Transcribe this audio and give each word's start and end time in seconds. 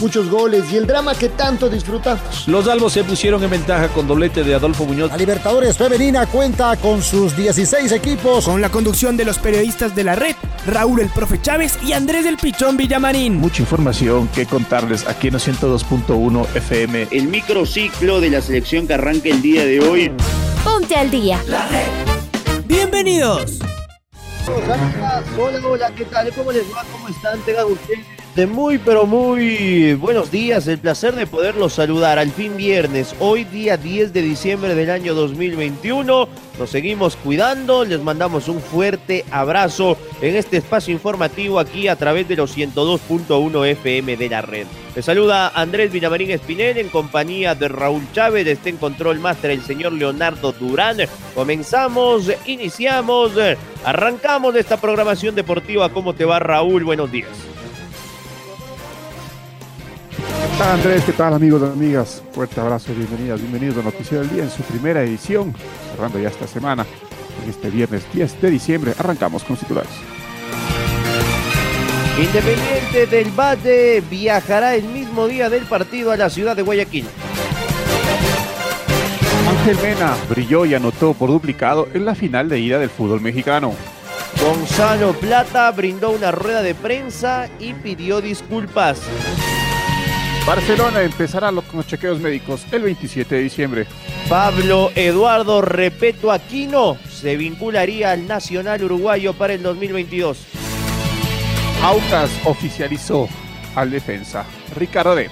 muchos 0.00 0.28
goles 0.28 0.64
y 0.72 0.76
el 0.76 0.86
drama 0.86 1.14
que 1.14 1.28
tanto 1.28 1.68
disfrutamos. 1.68 2.46
Los 2.46 2.68
albos 2.68 2.92
se 2.92 3.04
pusieron 3.04 3.42
en 3.42 3.50
ventaja 3.50 3.88
con 3.88 4.06
doblete 4.06 4.44
de 4.44 4.54
Adolfo 4.54 4.84
Muñoz. 4.84 5.10
La 5.10 5.16
Libertadores 5.16 5.76
Femenina 5.76 6.26
cuenta 6.26 6.76
con 6.76 7.02
sus 7.02 7.36
16 7.36 7.92
equipos. 7.92 8.44
Con 8.44 8.60
la 8.60 8.70
conducción 8.70 9.16
de 9.16 9.24
los 9.24 9.38
periodistas 9.38 9.94
de 9.94 10.04
la 10.04 10.14
red, 10.14 10.34
Raúl 10.66 11.00
el 11.00 11.08
Profe 11.08 11.40
Chávez 11.40 11.78
y 11.82 11.92
Andrés 11.92 12.24
del 12.24 12.36
Pichón 12.36 12.76
Villamarín. 12.76 13.36
Mucha 13.36 13.62
información 13.62 14.28
que 14.28 14.46
contarles 14.46 15.06
aquí 15.06 15.28
en 15.28 15.34
102.1 15.34 16.46
FM. 16.54 17.08
El 17.10 17.28
microciclo 17.28 18.20
de 18.20 18.30
la 18.30 18.40
selección 18.40 18.86
que 18.86 18.94
arranca 18.94 19.28
el 19.28 19.42
día 19.42 19.64
de 19.64 19.80
hoy. 19.80 20.12
Ponte 20.64 20.96
al 20.96 21.10
día. 21.10 21.40
La 21.48 21.66
red. 21.68 21.86
Bienvenidos. 22.66 23.58
Hola, 24.46 25.22
hola, 25.64 25.90
¿qué 25.96 26.04
tal? 26.04 26.32
¿Cómo 26.32 26.52
les 26.52 26.62
va? 26.72 26.84
¿Cómo 26.92 27.08
están? 27.08 27.40
Tengan 27.40 27.66
ustedes 27.66 28.04
muy, 28.44 28.76
pero 28.76 29.06
muy 29.06 29.94
buenos 29.94 30.30
días. 30.30 30.68
El 30.68 30.78
placer 30.78 31.14
de 31.14 31.26
poderlos 31.26 31.72
saludar 31.72 32.18
al 32.18 32.30
fin 32.30 32.54
viernes, 32.58 33.14
hoy 33.18 33.44
día 33.44 33.78
10 33.78 34.12
de 34.12 34.20
diciembre 34.20 34.74
del 34.74 34.90
año 34.90 35.14
2021. 35.14 36.28
Nos 36.58 36.70
seguimos 36.70 37.16
cuidando, 37.16 37.86
les 37.86 38.00
mandamos 38.02 38.48
un 38.48 38.60
fuerte 38.60 39.24
abrazo 39.30 39.96
en 40.20 40.36
este 40.36 40.58
espacio 40.58 40.92
informativo 40.92 41.58
aquí 41.58 41.88
a 41.88 41.96
través 41.96 42.28
de 42.28 42.36
los 42.36 42.54
102.1 42.54 43.66
FM 43.68 44.18
de 44.18 44.28
la 44.28 44.42
red. 44.42 44.66
Les 44.94 45.04
saluda 45.04 45.48
Andrés 45.54 45.90
Villamarín 45.90 46.30
Espinel 46.30 46.76
en 46.76 46.90
compañía 46.90 47.54
de 47.54 47.68
Raúl 47.68 48.02
Chávez, 48.12 48.46
está 48.46 48.68
en 48.68 48.76
control 48.76 49.18
máster 49.18 49.52
el 49.52 49.62
señor 49.62 49.94
Leonardo 49.94 50.52
Durán. 50.52 50.98
Comenzamos, 51.34 52.30
iniciamos, 52.44 53.32
arrancamos 53.82 54.54
esta 54.56 54.78
programación 54.78 55.34
deportiva. 55.34 55.88
¿Cómo 55.88 56.12
te 56.12 56.26
va 56.26 56.38
Raúl? 56.38 56.84
Buenos 56.84 57.10
días. 57.10 57.55
Tal 60.58 60.70
Andrés? 60.70 61.04
¿Qué 61.04 61.12
tal 61.12 61.34
amigos 61.34 61.60
y 61.62 61.64
amigas? 61.66 62.22
Fuerte 62.32 62.60
abrazo, 62.60 62.94
bienvenidas, 62.94 63.40
bienvenidos 63.40 63.76
a 63.78 63.82
Noticiero 63.82 64.22
del 64.22 64.32
Día 64.32 64.44
en 64.44 64.50
su 64.50 64.62
primera 64.62 65.02
edición, 65.02 65.54
cerrando 65.90 66.18
ya 66.18 66.28
esta 66.28 66.46
semana, 66.46 66.86
en 67.42 67.50
este 67.50 67.68
viernes 67.68 68.04
10 68.12 68.40
de 68.40 68.50
diciembre. 68.50 68.94
Arrancamos 68.98 69.44
con 69.44 69.56
titulares. 69.56 69.90
Independiente 72.18 73.06
del 73.06 73.30
Valle 73.32 74.02
viajará 74.08 74.74
el 74.74 74.84
mismo 74.84 75.26
día 75.26 75.50
del 75.50 75.64
partido 75.64 76.10
a 76.10 76.16
la 76.16 76.30
ciudad 76.30 76.56
de 76.56 76.62
Guayaquil. 76.62 77.06
Ángel 79.48 79.76
Mena 79.82 80.16
brilló 80.30 80.64
y 80.64 80.74
anotó 80.74 81.12
por 81.12 81.28
duplicado 81.28 81.88
en 81.92 82.06
la 82.06 82.14
final 82.14 82.48
de 82.48 82.60
ida 82.60 82.78
del 82.78 82.90
fútbol 82.90 83.20
mexicano. 83.20 83.74
Gonzalo 84.42 85.12
Plata 85.12 85.70
brindó 85.72 86.10
una 86.10 86.30
rueda 86.32 86.62
de 86.62 86.74
prensa 86.74 87.48
y 87.58 87.74
pidió 87.74 88.22
disculpas. 88.22 89.00
Barcelona 90.46 91.02
empezará 91.02 91.50
con 91.50 91.64
los 91.72 91.88
chequeos 91.88 92.20
médicos 92.20 92.64
el 92.70 92.82
27 92.82 93.34
de 93.34 93.40
diciembre. 93.42 93.86
Pablo 94.28 94.92
Eduardo 94.94 95.60
Repeto 95.60 96.30
Aquino 96.30 96.96
se 97.10 97.36
vincularía 97.36 98.12
al 98.12 98.28
Nacional 98.28 98.84
Uruguayo 98.84 99.32
para 99.32 99.54
el 99.54 99.62
2022. 99.64 100.38
Aucas 101.82 102.30
oficializó 102.44 103.28
al 103.74 103.90
defensa 103.90 104.46
Ricardo 104.76 105.16
D. 105.16 105.28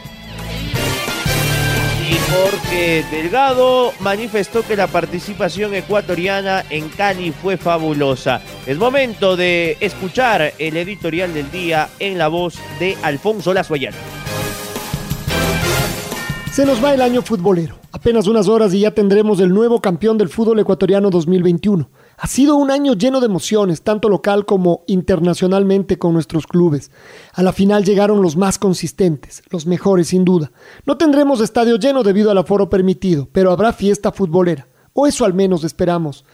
Y 2.10 2.16
Jorge 2.32 3.04
Delgado 3.08 3.92
manifestó 4.00 4.66
que 4.66 4.76
la 4.76 4.88
participación 4.88 5.74
ecuatoriana 5.74 6.64
en 6.70 6.88
Cali 6.88 7.30
fue 7.30 7.56
fabulosa. 7.56 8.42
Es 8.66 8.78
momento 8.78 9.36
de 9.36 9.76
escuchar 9.78 10.54
el 10.58 10.76
editorial 10.76 11.32
del 11.32 11.52
día 11.52 11.88
en 12.00 12.18
la 12.18 12.26
voz 12.26 12.58
de 12.80 12.98
Alfonso 13.02 13.54
Lazoyana. 13.54 14.23
Se 16.54 16.64
nos 16.64 16.82
va 16.84 16.94
el 16.94 17.02
año 17.02 17.20
futbolero. 17.20 17.74
Apenas 17.90 18.28
unas 18.28 18.46
horas 18.46 18.72
y 18.74 18.78
ya 18.78 18.92
tendremos 18.92 19.40
el 19.40 19.52
nuevo 19.52 19.80
campeón 19.80 20.16
del 20.18 20.28
fútbol 20.28 20.60
ecuatoriano 20.60 21.10
2021. 21.10 21.90
Ha 22.16 22.26
sido 22.28 22.54
un 22.54 22.70
año 22.70 22.92
lleno 22.92 23.18
de 23.18 23.26
emociones, 23.26 23.82
tanto 23.82 24.08
local 24.08 24.46
como 24.46 24.84
internacionalmente 24.86 25.98
con 25.98 26.12
nuestros 26.12 26.46
clubes. 26.46 26.92
A 27.32 27.42
la 27.42 27.52
final 27.52 27.84
llegaron 27.84 28.22
los 28.22 28.36
más 28.36 28.60
consistentes, 28.60 29.42
los 29.50 29.66
mejores 29.66 30.06
sin 30.06 30.24
duda. 30.24 30.52
No 30.86 30.96
tendremos 30.96 31.40
estadio 31.40 31.76
lleno 31.76 32.04
debido 32.04 32.30
al 32.30 32.38
aforo 32.38 32.70
permitido, 32.70 33.28
pero 33.32 33.50
habrá 33.50 33.72
fiesta 33.72 34.12
futbolera. 34.12 34.68
O 34.92 35.08
eso 35.08 35.24
al 35.24 35.34
menos 35.34 35.64
esperamos. 35.64 36.24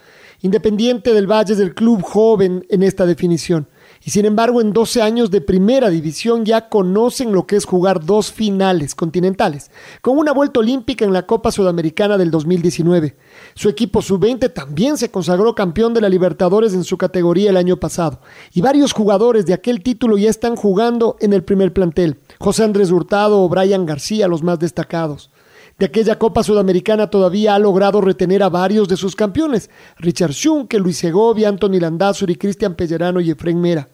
Independiente 0.43 1.15
del 1.15 1.31
Valle 1.31 1.55
es 1.55 1.61
el 1.61 1.75
club 1.75 2.03
joven 2.03 2.67
en 2.69 2.83
esta 2.83 3.07
definición 3.07 3.69
y 4.03 4.11
sin 4.11 4.25
embargo 4.25 4.61
en 4.61 4.73
12 4.73 5.03
años 5.03 5.31
de 5.31 5.41
primera 5.41 5.91
división 5.91 6.45
ya 6.45 6.69
conocen 6.69 7.33
lo 7.33 7.47
que 7.47 7.57
es 7.57 7.65
jugar 7.65 8.05
dos 8.05 8.33
finales 8.33 8.95
continentales, 8.95 9.71
con 10.01 10.19
una 10.19 10.33
vuelta 10.33 10.61
olímpica 10.61 11.05
en 11.05 11.13
la 11.13 11.27
Copa 11.27 11.53
Sudamericana 11.53 12.17
del 12.17 12.31
2019. 12.31 13.17
Su 13.55 13.69
equipo 13.69 14.03
sub-20 14.03 14.53
también 14.53 14.97
se 14.97 15.11
consagró 15.11 15.55
campeón 15.55 15.93
de 15.95 16.01
la 16.01 16.09
Libertadores 16.09 16.73
en 16.73 16.85
su 16.85 16.97
categoría 16.97 17.51
el 17.51 17.57
año 17.57 17.77
pasado, 17.77 18.21
y 18.53 18.61
varios 18.61 18.93
jugadores 18.93 19.47
de 19.47 19.55
aquel 19.55 19.83
título 19.83 20.17
ya 20.17 20.31
están 20.31 20.57
jugando 20.57 21.17
en 21.21 21.33
el 21.33 21.45
primer 21.45 21.73
plantel. 21.73 22.19
José 22.39 22.65
Andrés 22.65 22.91
Hurtado 22.91 23.43
o 23.43 23.49
Brian 23.49 23.87
García, 23.87 24.29
los 24.29 24.43
más 24.43 24.59
destacados. 24.59 25.31
De 25.81 25.87
aquella 25.87 26.19
Copa 26.19 26.43
Sudamericana 26.43 27.09
todavía 27.09 27.55
ha 27.55 27.59
logrado 27.59 28.03
retener 28.03 28.43
a 28.43 28.51
varios 28.51 28.87
de 28.87 28.99
sus 28.99 29.17
campeones, 29.17 29.71
Richard 29.97 30.33
Schunke, 30.33 30.79
Luis 30.79 30.99
Segovia, 30.99 31.49
Anthony 31.49 31.81
Landazuri, 31.81 32.37
Cristian 32.37 32.75
Pellerano 32.75 33.19
y 33.19 33.31
Efren 33.31 33.59
Mera. 33.59 33.89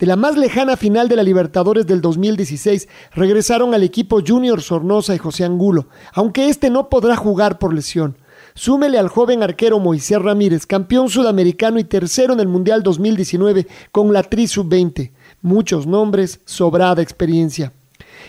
De 0.00 0.06
la 0.06 0.16
más 0.16 0.36
lejana 0.36 0.76
final 0.76 1.08
de 1.08 1.14
la 1.14 1.22
Libertadores 1.22 1.86
del 1.86 2.00
2016 2.00 2.88
regresaron 3.14 3.72
al 3.72 3.84
equipo 3.84 4.18
Junior 4.26 4.60
Sornosa 4.60 5.14
y 5.14 5.18
José 5.18 5.44
Angulo, 5.44 5.86
aunque 6.12 6.48
este 6.48 6.70
no 6.70 6.88
podrá 6.88 7.14
jugar 7.14 7.60
por 7.60 7.72
lesión. 7.72 8.16
Súmele 8.54 8.98
al 8.98 9.06
joven 9.06 9.44
arquero 9.44 9.78
Moisés 9.78 10.20
Ramírez, 10.20 10.66
campeón 10.66 11.08
sudamericano 11.08 11.78
y 11.78 11.84
tercero 11.84 12.32
en 12.32 12.40
el 12.40 12.48
Mundial 12.48 12.82
2019 12.82 13.68
con 13.92 14.12
la 14.12 14.24
Tri 14.24 14.48
Sub-20. 14.48 15.12
Muchos 15.42 15.86
nombres, 15.86 16.40
sobrada 16.46 17.00
experiencia. 17.00 17.72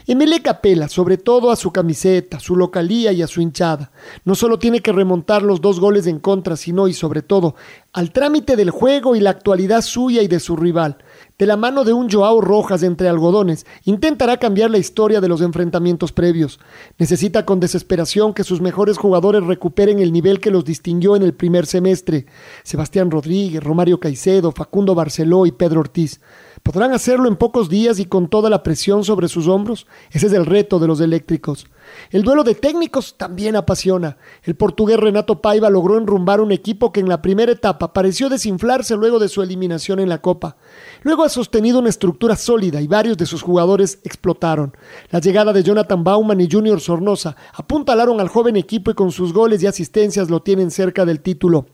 Emile 0.08 0.42
Capela, 0.42 0.90
sobre 0.90 1.18
todo 1.18 1.52
a 1.52 1.56
su 1.56 1.72
camiseta, 1.72 2.40
su 2.40 2.56
localía 2.56 3.12
y 3.12 3.22
a 3.22 3.28
su 3.28 3.42
hinchada. 3.42 3.92
No 4.26 4.36
solo 4.36 4.60
tiene 4.60 4.82
que 4.82 4.92
remontar 4.92 5.44
los 5.44 5.62
dos 5.62 5.80
goles 5.80 6.08
en 6.08 6.20
contra, 6.20 6.56
sino 6.56 6.88
y 6.88 6.94
sobre 6.94 7.22
todo 7.22 7.56
al 7.92 8.12
trámite 8.12 8.56
del 8.56 8.70
juego 8.70 9.16
y 9.16 9.20
la 9.20 9.32
actualidad 9.32 9.82
suya 9.82 10.22
y 10.22 10.28
de 10.28 10.40
su 10.40 10.56
rival. 10.56 10.98
De 11.38 11.46
la 11.46 11.58
mano 11.58 11.84
de 11.84 11.94
un 11.94 12.09
Joao 12.09 12.42
Rojas 12.42 12.84
entre 12.84 13.08
algodones, 13.08 13.66
intentará 13.86 14.38
cambiar 14.38 14.70
la 14.70 14.78
historia 14.78 15.22
de 15.22 15.28
los 15.28 15.42
enfrentamientos 15.42 16.12
previos. 16.12 16.59
Necesita 16.98 17.46
con 17.46 17.59
desesperación 17.59 18.34
que 18.34 18.44
sus 18.44 18.62
mejores 18.62 18.98
jugadores 18.98 19.44
recuperen 19.44 20.00
el 20.00 20.12
nivel 20.12 20.40
que 20.40 20.52
los 20.52 20.66
distinguió 20.66 21.16
en 21.16 21.24
el 21.24 21.34
primer 21.34 21.66
semestre. 21.66 22.26
Sebastián 22.64 23.09
Rodríguez, 23.09 23.64
Romario 23.64 24.00
Caicedo, 24.00 24.52
Facundo 24.52 24.96
Barceló 24.96 25.46
y 25.46 25.52
Pedro 25.52 25.80
Ortiz. 25.80 26.20
¿Podrán 26.64 26.94
hacerlo 26.94 27.28
en 27.28 27.36
pocos 27.36 27.70
días 27.70 28.00
y 28.00 28.06
con 28.06 28.28
toda 28.28 28.50
la 28.50 28.64
presión 28.64 29.03
sobre 29.03 29.28
sus 29.28 29.47
hombros? 29.47 29.88
Ese 30.12 30.28
es 30.28 30.34
el 30.34 30.46
reto 30.46 30.80
de 30.80 30.88
los 30.88 31.00
eléctricos. 31.00 31.68
El 32.12 32.24
duelo 32.24 32.44
de 32.44 32.56
técnicos 32.56 33.16
también 33.18 33.56
apasiona. 33.56 34.18
El 34.44 34.56
portugués 34.56 35.00
Renato 35.00 35.42
Paiva 35.42 35.70
logró 35.70 35.97
enrumbar 35.97 36.42
un 36.42 36.52
equipo 36.52 36.92
que 36.92 37.00
en 37.00 37.09
la 37.09 37.22
primera 37.22 37.52
etapa 37.52 37.94
pareció 37.94 38.30
desinflarse 38.30 38.96
luego 38.96 39.20
de 39.20 39.30
su 39.30 39.42
eliminación 39.42 40.00
en 40.00 40.09
la 40.09 40.22
Copa. 40.22 40.58
Luego 41.02 41.24
ha 41.24 41.30
sostenido 41.30 41.80
una 41.80 41.90
estructura 41.90 42.35
sólida 42.35 42.82
y 42.82 42.88
varios 42.88 43.17
de 43.17 43.26
sus 43.26 43.41
jugadores 43.41 44.00
explotaron. 44.03 44.76
La 45.09 45.20
llegada 45.20 45.53
de 45.53 45.64
Jonathan 45.64 46.03
Bauman 46.03 46.41
y 46.41 46.50
Junior 46.52 46.82
Sornosa 46.82 47.35
apuntalaron 47.53 48.20
al 48.20 48.28
joven 48.28 48.58
equipo 48.58 48.91
y 48.91 48.96
con 48.96 49.11
sus 49.11 49.34
goles 49.34 49.64
y 49.64 49.67
asistencias 49.67 50.29
lo 50.29 50.41
tienen 50.41 50.72
cerca 50.72 51.06
del 51.06 51.22
título. 51.22 51.67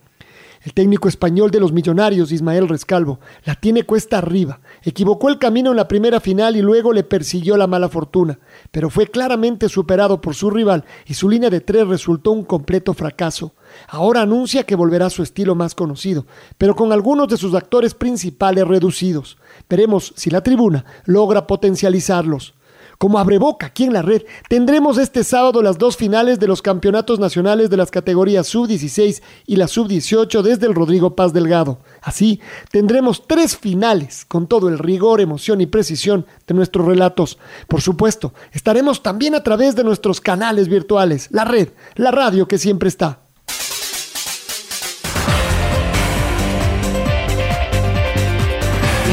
El 0.65 0.73
técnico 0.73 1.07
español 1.07 1.51
de 1.51 1.59
los 1.59 1.71
Millonarios, 1.71 2.31
Ismael 2.31 2.67
Rescalvo, 2.67 3.19
la 3.43 3.53
tiene 3.53 3.83
cuesta 3.83 4.17
arriba. 4.17 4.61
Equivocó 4.81 5.29
el 5.29 5.37
camino 5.37 5.69
en 5.69 5.77
la 5.77 5.87
primera 5.87 6.19
final 6.19 6.57
y 6.57 6.63
luego 6.63 6.91
le 6.91 7.03
persiguió 7.03 7.55
la 7.55 7.67
mala 7.67 7.87
fortuna, 7.87 8.39
pero 8.71 8.89
fue 8.89 9.05
claramente 9.05 9.69
superado 9.69 10.21
por 10.21 10.33
su 10.33 10.49
rival 10.49 10.83
y 11.05 11.13
su 11.13 11.29
línea 11.29 11.51
de 11.51 11.61
tres 11.61 11.87
resultó 11.87 12.31
un 12.31 12.43
completo 12.43 12.95
fracaso. 12.95 13.53
Ahora 13.87 14.21
anuncia 14.21 14.63
que 14.63 14.73
volverá 14.75 15.05
a 15.05 15.11
su 15.11 15.21
estilo 15.21 15.53
más 15.53 15.75
conocido, 15.75 16.25
pero 16.57 16.75
con 16.75 16.91
algunos 16.91 17.27
de 17.27 17.37
sus 17.37 17.53
actores 17.53 17.93
principales 17.93 18.67
reducidos. 18.67 19.37
Veremos 19.69 20.13
si 20.15 20.31
la 20.31 20.41
tribuna 20.41 20.83
logra 21.05 21.45
potencializarlos. 21.45 22.55
Como 22.97 23.19
abreboca 23.19 23.67
aquí 23.67 23.83
en 23.83 23.93
la 23.93 24.01
red, 24.01 24.23
tendremos 24.49 24.97
este 24.97 25.23
sábado 25.23 25.61
las 25.61 25.77
dos 25.77 25.97
finales 25.97 26.39
de 26.39 26.47
los 26.47 26.61
campeonatos 26.61 27.19
nacionales 27.19 27.69
de 27.69 27.77
las 27.77 27.91
categorías 27.91 28.47
sub-16 28.47 29.21
y 29.45 29.55
la 29.57 29.67
sub-18 29.67 30.41
desde 30.41 30.67
el 30.67 30.75
Rodrigo 30.75 31.15
Paz 31.15 31.33
Delgado. 31.33 31.79
Así, 32.01 32.39
tendremos 32.71 33.27
tres 33.27 33.57
finales 33.57 34.25
con 34.25 34.47
todo 34.47 34.69
el 34.69 34.79
rigor, 34.79 35.21
emoción 35.21 35.61
y 35.61 35.65
precisión 35.65 36.25
de 36.47 36.53
nuestros 36.53 36.85
relatos. 36.85 37.37
Por 37.67 37.81
supuesto, 37.81 38.33
estaremos 38.51 39.03
también 39.03 39.35
a 39.35 39.43
través 39.43 39.75
de 39.75 39.83
nuestros 39.83 40.21
canales 40.21 40.67
virtuales, 40.69 41.27
la 41.31 41.45
red, 41.45 41.69
la 41.95 42.11
radio 42.11 42.47
que 42.47 42.57
siempre 42.57 42.89
está. 42.89 43.24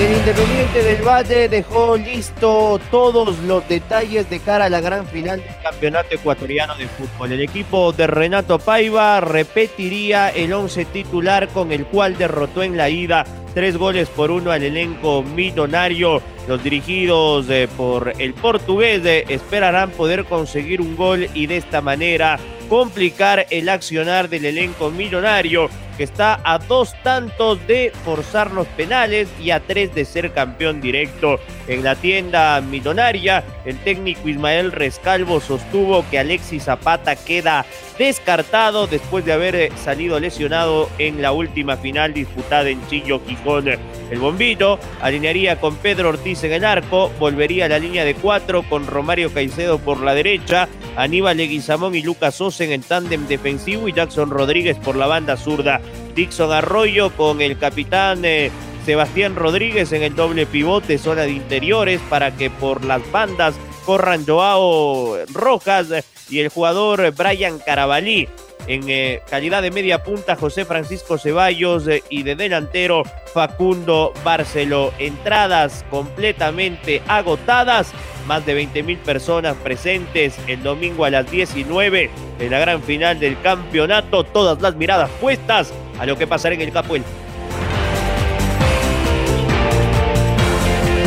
El 0.04 0.16
Independiente 0.16 0.82
del 0.82 1.02
Valle 1.02 1.49
dejó 1.49 1.96
listo 1.96 2.81
todos 2.90 3.38
los 3.40 3.69
detalles 3.69 4.28
de 4.28 4.40
cara 4.40 4.64
a 4.64 4.69
la 4.69 4.81
gran 4.81 5.06
final 5.06 5.40
del 5.40 5.54
Campeonato 5.62 6.14
Ecuatoriano 6.16 6.75
de 6.75 6.88
Fútbol. 6.88 7.31
El 7.31 7.40
equipo 7.40 7.93
de 7.93 8.08
Renato 8.08 8.58
Paiva 8.58 9.20
repetiría 9.20 10.31
el 10.31 10.52
once 10.54 10.87
titular 10.87 11.46
con 11.49 11.70
el 11.70 11.87
cual 11.87 12.19
derrotó 12.19 12.64
en 12.64 12.76
la 12.76 12.90
ida 12.90 13.25
tres 13.54 13.76
goles 13.76 14.08
por 14.08 14.32
uno 14.32 14.50
al 14.50 14.64
elenco 14.64 15.22
millonario. 15.22 16.20
Los 16.48 16.64
dirigidos 16.64 17.48
eh, 17.48 17.69
por 17.76 18.12
el 18.19 18.34
portugués 18.34 19.05
eh, 19.05 19.25
esperarán 19.28 19.90
poder 19.90 20.25
conseguir 20.25 20.81
un 20.81 20.96
gol 20.96 21.28
y 21.32 21.46
de 21.46 21.58
esta 21.58 21.81
manera 21.81 22.40
complicar 22.69 23.46
el 23.50 23.69
accionar 23.69 24.28
del 24.28 24.46
elenco 24.46 24.90
millonario 24.90 25.69
que 25.96 26.04
está 26.04 26.40
a 26.44 26.58
dos 26.58 26.94
tantos 27.02 27.64
de 27.66 27.92
forzar 28.04 28.50
los 28.50 28.66
penales 28.68 29.28
y 29.40 29.50
a 29.50 29.60
tres 29.60 29.94
de 29.94 30.04
ser 30.04 30.32
campeón 30.32 30.80
directo. 30.80 31.38
En 31.68 31.84
la 31.84 31.94
tienda 31.94 32.60
millonaria, 32.60 33.44
el 33.64 33.78
técnico 33.78 34.28
Ismael 34.28 34.72
Rescalvo 34.72 35.40
sostuvo 35.40 36.04
que 36.10 36.18
Alexis 36.18 36.64
Zapata 36.64 37.16
queda 37.16 37.64
descartado 37.98 38.86
después 38.86 39.24
de 39.24 39.32
haber 39.32 39.72
salido 39.76 40.18
lesionado 40.18 40.88
en 40.98 41.22
la 41.22 41.32
última 41.32 41.76
final 41.76 42.14
disputada 42.14 42.68
en 42.68 42.84
Chillo 42.88 43.24
Quijón. 43.24 43.68
El 44.10 44.18
bombito 44.18 44.78
alinearía 45.00 45.60
con 45.60 45.76
Pedro 45.76 46.08
Ortiz 46.10 46.42
en 46.44 46.52
el 46.52 46.64
arco, 46.64 47.10
volvería 47.18 47.66
a 47.66 47.68
la 47.68 47.78
línea 47.78 48.04
de 48.04 48.14
cuatro 48.14 48.62
con 48.68 48.86
Romario 48.86 49.32
Caicedo 49.32 49.78
por 49.78 50.00
la 50.00 50.14
derecha, 50.14 50.68
Aníbal 50.96 51.36
Leguizamón 51.36 51.94
y 51.94 52.02
Lucas 52.02 52.40
Osen 52.40 52.72
en 52.72 52.82
tándem 52.82 53.26
defensivo 53.26 53.88
y 53.88 53.92
Jackson 53.92 54.30
Rodríguez 54.30 54.76
por 54.78 54.96
la 54.96 55.06
banda 55.06 55.36
zurda. 55.36 55.80
Dixon 56.14 56.52
Arroyo 56.52 57.10
con 57.16 57.40
el 57.40 57.58
capitán 57.58 58.24
eh, 58.24 58.50
Sebastián 58.84 59.36
Rodríguez 59.36 59.92
en 59.92 60.02
el 60.02 60.14
doble 60.14 60.46
pivote, 60.46 60.98
zona 60.98 61.22
de 61.22 61.32
interiores 61.32 62.00
para 62.08 62.36
que 62.36 62.50
por 62.50 62.84
las 62.84 63.08
bandas 63.12 63.54
corran 63.84 64.26
Joao 64.26 65.16
Rojas 65.32 65.88
y 66.28 66.40
el 66.40 66.48
jugador 66.48 67.12
Brian 67.12 67.58
Carabalí. 67.58 68.28
En 68.68 68.88
eh, 68.88 69.22
calidad 69.28 69.60
de 69.60 69.72
media 69.72 70.04
punta, 70.04 70.36
José 70.36 70.64
Francisco 70.64 71.18
Ceballos 71.18 71.88
eh, 71.88 72.04
y 72.08 72.22
de 72.22 72.36
delantero 72.36 73.02
Facundo 73.34 74.12
Barceló. 74.24 74.92
Entradas 74.98 75.84
completamente 75.90 77.02
agotadas 77.08 77.92
más 78.28 78.46
de 78.46 78.54
20 78.54 78.84
mil 78.84 78.98
personas 78.98 79.56
presentes 79.56 80.36
el 80.46 80.62
domingo 80.62 81.04
a 81.04 81.10
las 81.10 81.28
19 81.28 82.08
en 82.38 82.50
la 82.50 82.58
gran 82.60 82.82
final 82.82 83.18
del 83.18 83.40
campeonato. 83.40 84.22
Todas 84.22 84.62
las 84.62 84.76
miradas 84.76 85.10
puestas 85.20 85.72
a 85.98 86.06
lo 86.06 86.16
que 86.16 86.26
pasará 86.26 86.54
en 86.54 86.60
el 86.62 86.72
Capuel. 86.72 87.02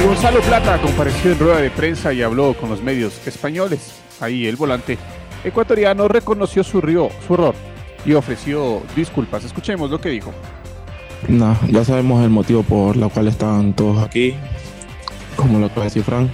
Gonzalo 0.05 0.39
Plata 0.41 0.79
compareció 0.81 1.31
en 1.31 1.39
rueda 1.39 1.61
de 1.61 1.71
prensa 1.71 2.13
y 2.13 2.21
habló 2.21 2.53
con 2.53 2.69
los 2.69 2.81
medios 2.81 3.25
españoles. 3.27 3.95
Ahí 4.21 4.45
el 4.45 4.55
volante 4.55 4.97
ecuatoriano 5.43 6.07
reconoció 6.07 6.63
su, 6.63 6.79
río, 6.79 7.09
su 7.25 7.33
error 7.33 7.55
y 8.05 8.13
ofreció 8.13 8.81
disculpas. 8.95 9.43
Escuchemos 9.43 9.89
lo 9.89 9.99
que 9.99 10.09
dijo. 10.09 10.31
No, 11.27 11.57
ya 11.67 11.83
sabemos 11.83 12.23
el 12.23 12.29
motivo 12.29 12.63
por 12.63 12.95
el 12.95 13.09
cual 13.09 13.27
están 13.27 13.73
todos 13.73 14.03
aquí. 14.03 14.35
Como 15.35 15.59
lo 15.59 15.65
acaba 15.65 15.81
de 15.81 15.87
decir 15.87 16.03
Frank, 16.03 16.29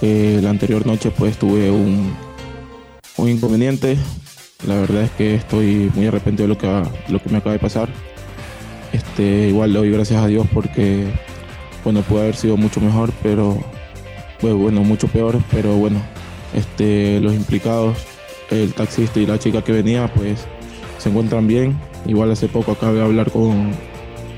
eh, 0.00 0.40
la 0.42 0.50
anterior 0.50 0.86
noche 0.86 1.10
pues 1.10 1.36
tuve 1.36 1.70
un, 1.70 2.14
un 3.16 3.28
inconveniente. 3.28 3.98
La 4.66 4.74
verdad 4.74 5.02
es 5.02 5.10
que 5.12 5.36
estoy 5.36 5.90
muy 5.94 6.06
arrepentido 6.06 6.48
de 6.48 6.54
lo 6.54 6.58
que, 6.58 6.66
lo 7.12 7.22
que 7.22 7.30
me 7.30 7.38
acaba 7.38 7.52
de 7.52 7.60
pasar. 7.60 7.88
Este, 8.92 9.48
igual 9.48 9.72
le 9.72 9.78
doy 9.78 9.90
gracias 9.90 10.22
a 10.22 10.26
Dios 10.26 10.46
porque 10.52 11.06
bueno, 11.84 12.02
puede 12.02 12.22
haber 12.22 12.36
sido 12.36 12.56
mucho 12.56 12.80
mejor, 12.80 13.12
pero 13.22 13.56
pues, 14.40 14.54
bueno, 14.54 14.82
mucho 14.82 15.06
peor, 15.08 15.40
pero 15.50 15.76
bueno, 15.76 16.00
este, 16.54 17.20
los 17.20 17.34
implicados, 17.34 17.98
el 18.50 18.74
taxista 18.74 19.20
y 19.20 19.26
la 19.26 19.38
chica 19.38 19.62
que 19.62 19.72
venía, 19.72 20.12
pues 20.12 20.46
se 20.98 21.08
encuentran 21.08 21.46
bien. 21.46 21.78
Igual 22.06 22.32
hace 22.32 22.48
poco 22.48 22.72
acabé 22.72 22.98
de 22.98 23.04
hablar 23.04 23.30
con, 23.30 23.70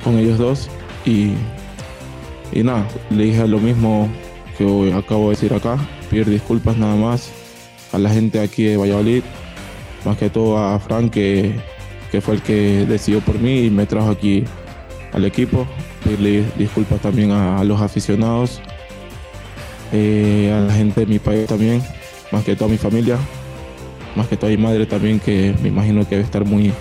con 0.04 0.18
ellos 0.18 0.38
dos 0.38 0.68
y, 1.04 1.32
y 2.52 2.62
nada, 2.62 2.86
le 3.10 3.24
dije 3.24 3.48
lo 3.48 3.58
mismo 3.58 4.08
que 4.58 4.92
acabo 4.92 5.24
de 5.24 5.30
decir 5.30 5.54
acá, 5.54 5.78
pedir 6.10 6.28
disculpas 6.28 6.76
nada 6.76 6.94
más 6.96 7.30
a 7.92 7.98
la 7.98 8.10
gente 8.10 8.40
aquí 8.40 8.64
de 8.64 8.76
Valladolid, 8.76 9.22
más 10.04 10.16
que 10.16 10.30
todo 10.30 10.58
a 10.58 10.78
Frank 10.78 11.10
que, 11.10 11.54
que 12.10 12.20
fue 12.20 12.34
el 12.34 12.42
que 12.42 12.86
decidió 12.86 13.20
por 13.20 13.38
mí 13.38 13.66
y 13.66 13.70
me 13.70 13.86
trajo 13.86 14.10
aquí 14.10 14.44
al 15.12 15.24
equipo, 15.24 15.66
pedirle 16.04 16.44
disculpas 16.56 17.00
también 17.00 17.30
a, 17.32 17.62
los 17.64 17.80
aficionados, 17.80 18.60
eh, 19.92 20.52
a 20.56 20.60
la 20.60 20.72
gente 20.72 21.00
de 21.00 21.06
mi 21.06 21.18
país 21.18 21.46
también, 21.46 21.82
más 22.30 22.44
que 22.44 22.54
todo 22.54 22.68
a 22.68 22.72
mi 22.72 22.78
familia, 22.78 23.16
más 24.16 24.28
que 24.28 24.36
todo 24.36 24.46
a 24.46 24.50
mi 24.50 24.56
madre 24.56 24.86
también, 24.86 25.20
que 25.20 25.54
me 25.62 25.68
imagino 25.68 26.02
que 26.04 26.16
debe 26.16 26.24
estar 26.24 26.44
muy, 26.44 26.72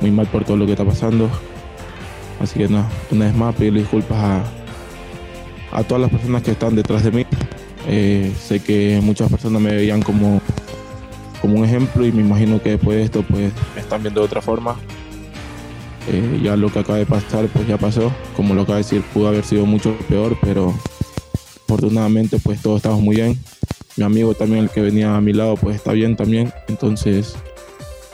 muy 0.00 0.10
mal 0.10 0.26
por 0.26 0.44
todo 0.44 0.56
lo 0.56 0.66
que 0.66 0.72
está 0.72 0.84
pasando. 0.84 1.28
Así 2.40 2.58
que 2.58 2.68
nada, 2.68 2.88
una 3.10 3.26
vez 3.26 3.34
más 3.34 3.54
pedirle 3.54 3.80
disculpas 3.80 4.18
a, 4.18 4.44
a 5.72 5.82
todas 5.84 6.02
las 6.02 6.10
personas 6.10 6.42
que 6.42 6.52
están 6.52 6.74
detrás 6.74 7.02
de 7.04 7.10
mí. 7.10 7.26
Eh, 7.88 8.32
sé 8.38 8.60
que 8.60 9.00
muchas 9.02 9.30
personas 9.30 9.62
me 9.62 9.74
veían 9.74 10.02
como, 10.02 10.40
como 11.40 11.56
un 11.58 11.64
ejemplo 11.64 12.06
y 12.06 12.12
me 12.12 12.22
imagino 12.22 12.60
que 12.62 12.70
después 12.70 12.96
de 12.96 13.04
esto 13.04 13.22
pues 13.22 13.52
me 13.74 13.80
están 13.80 14.02
viendo 14.02 14.20
de 14.20 14.26
otra 14.26 14.40
forma. 14.40 14.76
Eh, 16.08 16.40
ya 16.42 16.56
lo 16.56 16.70
que 16.70 16.78
acaba 16.78 16.98
de 16.98 17.06
pasar 17.06 17.46
pues 17.46 17.66
ya 17.66 17.78
pasó. 17.78 18.12
Como 18.36 18.54
lo 18.54 18.62
acaba 18.62 18.78
de 18.78 18.84
decir, 18.84 19.02
pudo 19.12 19.28
haber 19.28 19.44
sido 19.44 19.66
mucho 19.66 19.96
peor, 20.08 20.36
pero 20.40 20.74
afortunadamente 21.64 22.38
pues 22.42 22.62
todos 22.62 22.76
estamos 22.76 23.00
muy 23.00 23.16
bien. 23.16 23.38
Mi 23.96 24.04
amigo 24.04 24.34
también, 24.34 24.64
el 24.64 24.70
que 24.70 24.82
venía 24.82 25.16
a 25.16 25.20
mi 25.22 25.32
lado, 25.32 25.56
pues 25.56 25.76
está 25.76 25.92
bien 25.92 26.16
también. 26.16 26.52
Entonces, 26.68 27.34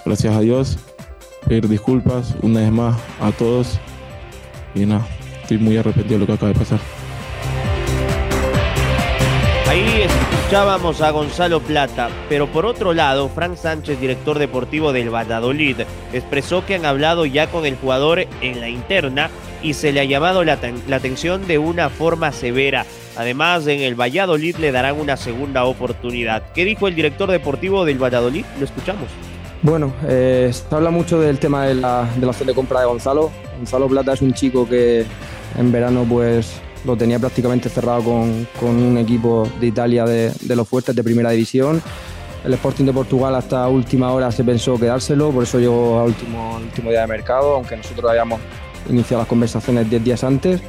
gracias 0.04 0.34
a 0.34 0.40
Dios, 0.40 0.78
pedir 1.48 1.68
disculpas 1.68 2.34
una 2.40 2.60
vez 2.60 2.70
más 2.70 2.96
a 3.20 3.32
todos. 3.32 3.80
Y 4.76 4.86
nada, 4.86 5.06
estoy 5.42 5.58
muy 5.58 5.76
arrepentido 5.76 6.14
de 6.14 6.18
lo 6.20 6.26
que 6.26 6.32
acaba 6.34 6.52
de 6.52 6.58
pasar. 6.58 6.80
Ahí 9.68 10.02
escuchábamos 10.52 11.00
a 11.00 11.10
Gonzalo 11.12 11.60
Plata, 11.60 12.10
pero 12.28 12.46
por 12.46 12.66
otro 12.66 12.92
lado, 12.92 13.30
Frank 13.30 13.56
Sánchez, 13.56 13.98
director 13.98 14.38
deportivo 14.38 14.92
del 14.92 15.08
Valladolid, 15.08 15.78
expresó 16.12 16.66
que 16.66 16.74
han 16.74 16.84
hablado 16.84 17.24
ya 17.24 17.46
con 17.46 17.64
el 17.64 17.74
jugador 17.74 18.26
en 18.42 18.60
la 18.60 18.68
interna 18.68 19.30
y 19.62 19.72
se 19.72 19.92
le 19.92 20.00
ha 20.00 20.04
llamado 20.04 20.44
la, 20.44 20.58
atención 20.92 21.46
de 21.46 21.56
una 21.56 21.88
forma 21.88 22.32
severa. 22.32 22.84
Además, 23.16 23.66
en 23.66 23.80
el 23.80 23.98
Valladolid 23.98 24.56
le 24.56 24.72
darán 24.72 25.00
una 25.00 25.16
segunda 25.16 25.64
oportunidad. 25.64 26.42
¿Qué 26.54 26.66
dijo 26.66 26.86
el 26.86 26.96
director 26.96 27.30
deportivo 27.30 27.86
del 27.86 27.96
Valladolid? 27.96 28.44
Lo 28.58 28.66
escuchamos. 28.66 29.08
Bueno, 29.62 29.90
eh, 30.06 30.50
se 30.52 30.74
habla 30.74 30.90
mucho 30.90 31.18
del 31.18 31.38
tema 31.38 31.64
de 31.64 31.76
la, 31.76 32.06
de 32.14 32.26
la 32.26 32.32
de 32.32 32.54
compra 32.54 32.80
de 32.80 32.86
Gonzalo. 32.88 33.30
Gonzalo 33.56 33.88
Plata 33.88 34.12
es 34.12 34.20
un 34.20 34.34
chico 34.34 34.68
que 34.68 35.06
en 35.56 35.72
verano 35.72 36.04
pues 36.06 36.60
lo 36.84 36.96
tenía 36.96 37.18
prácticamente 37.18 37.68
cerrado 37.68 38.02
con, 38.02 38.46
con 38.58 38.70
un 38.70 38.98
equipo 38.98 39.48
de 39.60 39.66
Italia 39.66 40.04
de, 40.04 40.32
de, 40.40 40.56
los 40.56 40.68
fuertes 40.68 40.94
de 40.94 41.04
primera 41.04 41.30
división. 41.30 41.82
El 42.44 42.54
Sporting 42.54 42.84
de 42.84 42.92
Portugal 42.92 43.34
hasta 43.36 43.68
última 43.68 44.10
hora 44.12 44.32
se 44.32 44.42
pensó 44.42 44.78
quedárselo, 44.78 45.30
por 45.30 45.44
eso 45.44 45.60
llegó 45.60 45.98
a 46.00 46.04
último, 46.04 46.56
último 46.56 46.90
día 46.90 47.02
de 47.02 47.06
mercado, 47.06 47.54
aunque 47.54 47.76
nosotros 47.76 48.10
habíamos 48.10 48.40
iniciado 48.88 49.22
las 49.22 49.28
conversaciones 49.28 49.88
10 49.88 50.04
días 50.04 50.24
antes 50.24 50.60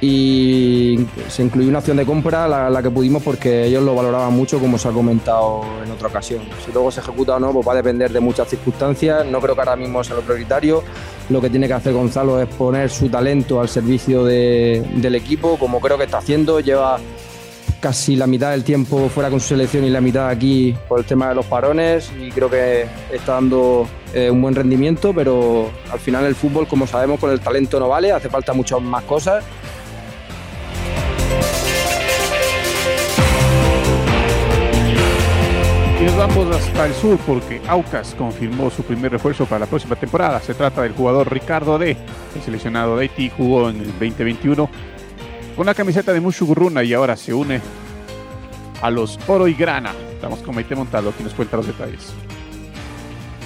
y 0.00 0.96
se 1.28 1.42
incluyó 1.42 1.68
una 1.68 1.80
opción 1.80 1.96
de 1.96 2.06
compra 2.06 2.46
la, 2.46 2.82
que 2.82 2.90
pudimos 2.90 3.22
porque 3.22 3.64
ellos 3.64 3.82
lo 3.82 3.94
valoraban 3.94 4.32
mucho 4.32 4.60
como 4.60 4.78
se 4.78 4.88
ha 4.88 4.92
comentado 4.92 5.62
en 5.84 5.90
otra 5.90 6.08
ocasión. 6.08 6.42
Si 6.64 6.70
luego 6.72 6.90
se 6.90 7.00
ejecuta 7.00 7.36
o 7.36 7.40
no, 7.40 7.52
pues 7.52 7.66
va 7.66 7.72
a 7.72 7.76
depender 7.76 8.12
de 8.12 8.20
muchas 8.20 8.48
circunstancias. 8.48 9.26
No 9.26 9.40
creo 9.40 9.54
que 9.54 9.60
ahora 9.60 9.76
mismo 9.76 10.04
sea 10.04 10.16
lo 10.16 10.22
prioritario. 10.22 10.84
Lo 11.30 11.40
que 11.40 11.50
tiene 11.50 11.66
que 11.66 11.74
hacer 11.74 11.92
Gonzalo 11.92 12.40
es 12.40 12.48
poner 12.48 12.90
su 12.90 13.08
talento 13.08 13.60
al 13.60 13.68
servicio 13.68 14.24
de, 14.24 14.86
del 14.94 15.16
equipo, 15.16 15.58
como 15.58 15.80
creo 15.80 15.98
que 15.98 16.04
está 16.04 16.18
haciendo. 16.18 16.60
Lleva 16.60 16.98
casi 17.80 18.14
la 18.14 18.26
mitad 18.26 18.52
del 18.52 18.62
tiempo 18.62 19.08
fuera 19.08 19.30
con 19.30 19.40
su 19.40 19.48
selección 19.48 19.84
y 19.84 19.90
la 19.90 20.00
mitad 20.00 20.28
aquí 20.28 20.76
por 20.88 21.00
el 21.00 21.04
tema 21.04 21.28
de 21.28 21.34
los 21.36 21.46
parones 21.46 22.10
y 22.20 22.30
creo 22.30 22.50
que 22.50 22.86
está 23.12 23.34
dando 23.34 23.86
eh, 24.14 24.30
un 24.30 24.42
buen 24.42 24.54
rendimiento, 24.54 25.12
pero 25.12 25.70
al 25.90 26.00
final 26.00 26.24
el 26.24 26.34
fútbol, 26.34 26.66
como 26.66 26.86
sabemos, 26.86 27.20
con 27.20 27.30
el 27.30 27.40
talento 27.40 27.78
no 27.78 27.88
vale, 27.88 28.10
hace 28.10 28.28
falta 28.28 28.52
muchas 28.52 28.80
más 28.80 29.04
cosas 29.04 29.44
nos 36.08 36.16
vamos 36.16 36.56
hasta 36.56 36.86
el 36.86 36.94
sur 36.94 37.18
porque 37.26 37.60
Aucas 37.68 38.14
confirmó 38.14 38.70
su 38.70 38.82
primer 38.82 39.12
refuerzo 39.12 39.44
para 39.44 39.60
la 39.60 39.66
próxima 39.66 39.94
temporada. 39.94 40.40
Se 40.40 40.54
trata 40.54 40.82
del 40.82 40.92
jugador 40.92 41.30
Ricardo 41.30 41.78
D. 41.78 41.96
El 42.34 42.42
seleccionado 42.42 42.96
de 42.96 43.02
Haití 43.02 43.30
jugó 43.36 43.68
en 43.68 43.80
el 43.80 43.86
2021 43.88 44.70
con 45.54 45.66
la 45.66 45.74
camiseta 45.74 46.12
de 46.12 46.20
Mushugurruna 46.20 46.82
y 46.82 46.94
ahora 46.94 47.14
se 47.14 47.34
une 47.34 47.60
a 48.80 48.90
los 48.90 49.18
Oro 49.26 49.48
y 49.48 49.54
Grana. 49.54 49.92
Estamos 50.14 50.38
con 50.40 50.54
Maite 50.54 50.74
Montalvo 50.74 51.12
que 51.14 51.24
nos 51.24 51.34
cuenta 51.34 51.58
los 51.58 51.66
detalles. 51.66 52.14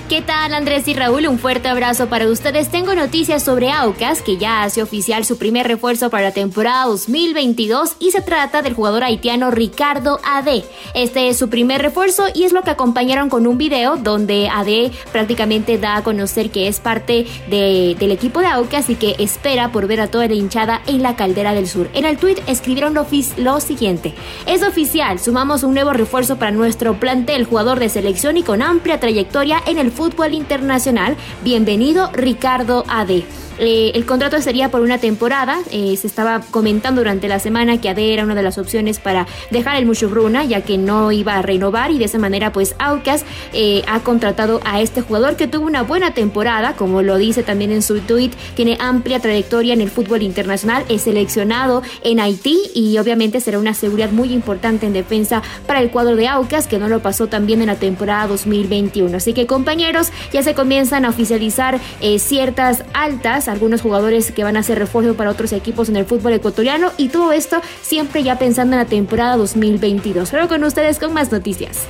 ¿Qué 0.09 0.21
tal 0.21 0.53
Andrés 0.53 0.87
y 0.89 0.95
Raúl? 0.95 1.27
Un 1.27 1.39
fuerte 1.39 1.69
abrazo 1.69 2.09
para 2.09 2.29
ustedes. 2.29 2.69
Tengo 2.69 2.95
noticias 2.95 3.43
sobre 3.43 3.71
Aucas, 3.71 4.21
que 4.21 4.37
ya 4.37 4.63
hace 4.63 4.83
oficial 4.83 5.25
su 5.25 5.39
primer 5.39 5.67
refuerzo 5.67 6.11
para 6.11 6.25
la 6.25 6.33
temporada 6.33 6.85
2022 6.85 7.97
y 7.99 8.11
se 8.11 8.21
trata 8.21 8.61
del 8.61 8.75
jugador 8.75 9.05
haitiano 9.05 9.51
Ricardo 9.51 10.21
AD. 10.23 10.65
Este 10.95 11.29
es 11.29 11.39
su 11.39 11.49
primer 11.49 11.81
refuerzo 11.81 12.25
y 12.35 12.45
es 12.45 12.53
lo 12.53 12.63
que 12.63 12.71
acompañaron 12.71 13.31
con 13.31 13.47
un 13.47 13.57
video 13.57 13.97
donde 13.97 14.51
AD 14.51 14.93
prácticamente 15.13 15.79
da 15.79 15.97
a 15.97 16.03
conocer 16.03 16.51
que 16.51 16.69
es 16.69 16.79
parte 16.81 17.27
del 17.49 18.11
equipo 18.13 18.41
de 18.41 18.49
Aucas 18.49 18.91
y 18.91 18.97
que 18.97 19.17
espera 19.19 19.73
por 19.73 19.87
ver 19.87 20.01
a 20.01 20.09
toda 20.09 20.29
la 20.29 20.35
hinchada 20.35 20.83
en 20.87 21.03
la 21.03 21.17
caldera 21.17 21.55
del 21.55 21.69
sur. 21.69 21.89
En 21.95 22.05
el 22.05 22.19
tweet 22.19 22.43
escribieron 22.47 22.93
lo, 22.93 23.07
lo 23.39 23.61
siguiente. 23.61 24.13
Es 24.47 24.63
oficial, 24.63 25.21
sumamos 25.21 25.63
un 25.63 25.73
nuevo 25.73 25.95
refuerzo 25.95 26.37
para 26.37 26.51
nuestro 26.51 26.95
plantel, 27.01 27.45
jugador 27.45 27.79
de 27.79 27.89
selección 27.89 28.37
y 28.37 28.43
con 28.43 28.61
amplia 28.61 29.01
trayectoria 29.01 29.63
en 29.67 29.79
el 29.79 29.92
fútbol 29.93 30.33
internacional. 30.33 31.17
Bienvenido 31.45 32.11
Ricardo 32.13 32.85
AD. 32.89 33.23
Eh, 33.59 33.93
el 33.95 34.07
contrato 34.07 34.41
sería 34.41 34.71
por 34.71 34.81
una 34.81 34.99
temporada. 34.99 35.59
Eh, 35.71 35.97
se 35.97 36.07
estaba 36.07 36.41
comentando 36.51 37.01
durante 37.01 37.29
la 37.29 37.39
semana 37.39 37.81
que 37.81 37.89
AD 37.89 37.99
era 37.99 38.25
una 38.25 38.35
de 38.35 38.43
las 38.43 38.59
opciones 38.59 38.99
para 38.99 39.27
dejar 39.51 39.77
el 39.77 39.87
Mushugruna, 39.87 40.45
ya 40.45 40.63
que 40.63 40.79
no 40.79 41.13
iba 41.13 41.37
a 41.37 41.43
renovar 41.43 41.91
y 41.91 41.99
de 41.99 42.07
esa 42.07 42.19
manera, 42.19 42.53
pues 42.53 42.75
Aucas 42.79 43.25
eh, 43.53 43.83
ha 43.87 44.01
contratado 44.01 44.61
a 44.65 44.81
este 44.81 45.03
jugador 45.03 45.37
que 45.37 45.47
tuvo 45.47 45.67
una 45.67 45.83
buena 45.83 46.15
temporada, 46.15 46.75
como 46.75 47.03
lo 47.03 47.17
dice 47.19 47.43
también 47.43 47.73
en 47.73 47.83
su 47.83 48.01
tweet, 48.01 48.31
tiene 48.55 48.77
amplia 48.81 49.21
trayectoria 49.21 49.75
en 49.75 49.81
el 49.81 49.91
fútbol 49.91 50.23
internacional, 50.23 50.85
es 50.89 51.03
seleccionado 51.03 51.83
en 52.03 52.21
Haití 52.21 52.59
y 52.75 52.99
obviamente 52.99 53.41
será 53.41 53.59
una 53.59 53.75
seguridad 53.75 54.11
muy 54.11 54.33
importante 54.33 54.87
en 54.87 54.93
defensa 54.93 55.43
para 55.67 55.81
el 55.81 55.91
cuadro 55.91 56.17
de 56.17 56.29
Aucas, 56.29 56.67
que 56.67 56.79
no 56.79 56.89
lo 56.89 57.01
pasó 57.01 57.27
también 57.27 57.61
en 57.61 57.67
la 57.67 57.77
temporada 57.77 58.27
2021. 58.27 59.17
Así 59.17 59.33
que 59.33 59.47
compañeros, 59.47 60.11
ya 60.33 60.43
se 60.43 60.55
comienzan 60.55 61.05
a 61.05 61.11
oficializar 61.11 61.79
ciertas 62.19 62.85
altas 62.95 63.49
algunos 63.53 63.83
jugadores 63.83 64.33
que 64.33 64.45
van 64.45 64.57
a 64.57 64.63
ser 64.63 64.79
refuerzo 64.79 65.15
para 65.15 65.31
otros 65.31 65.53
equipos 65.53 65.89
en 65.89 65.97
el 65.97 66.05
fútbol 66.05 66.33
ecuatoriano 66.33 66.91
y 66.97 67.09
todo 67.09 67.33
esto 67.33 67.61
siempre 67.83 68.23
ya 68.23 68.39
pensando 68.39 68.75
en 68.75 68.81
la 68.81 68.87
temporada 68.87 69.37
2022. 69.37 70.31
Pero 70.31 70.49
con 70.49 70.65
ustedes 70.65 70.99
con 70.99 71.13
más 71.13 71.31
noticias. 71.31 71.87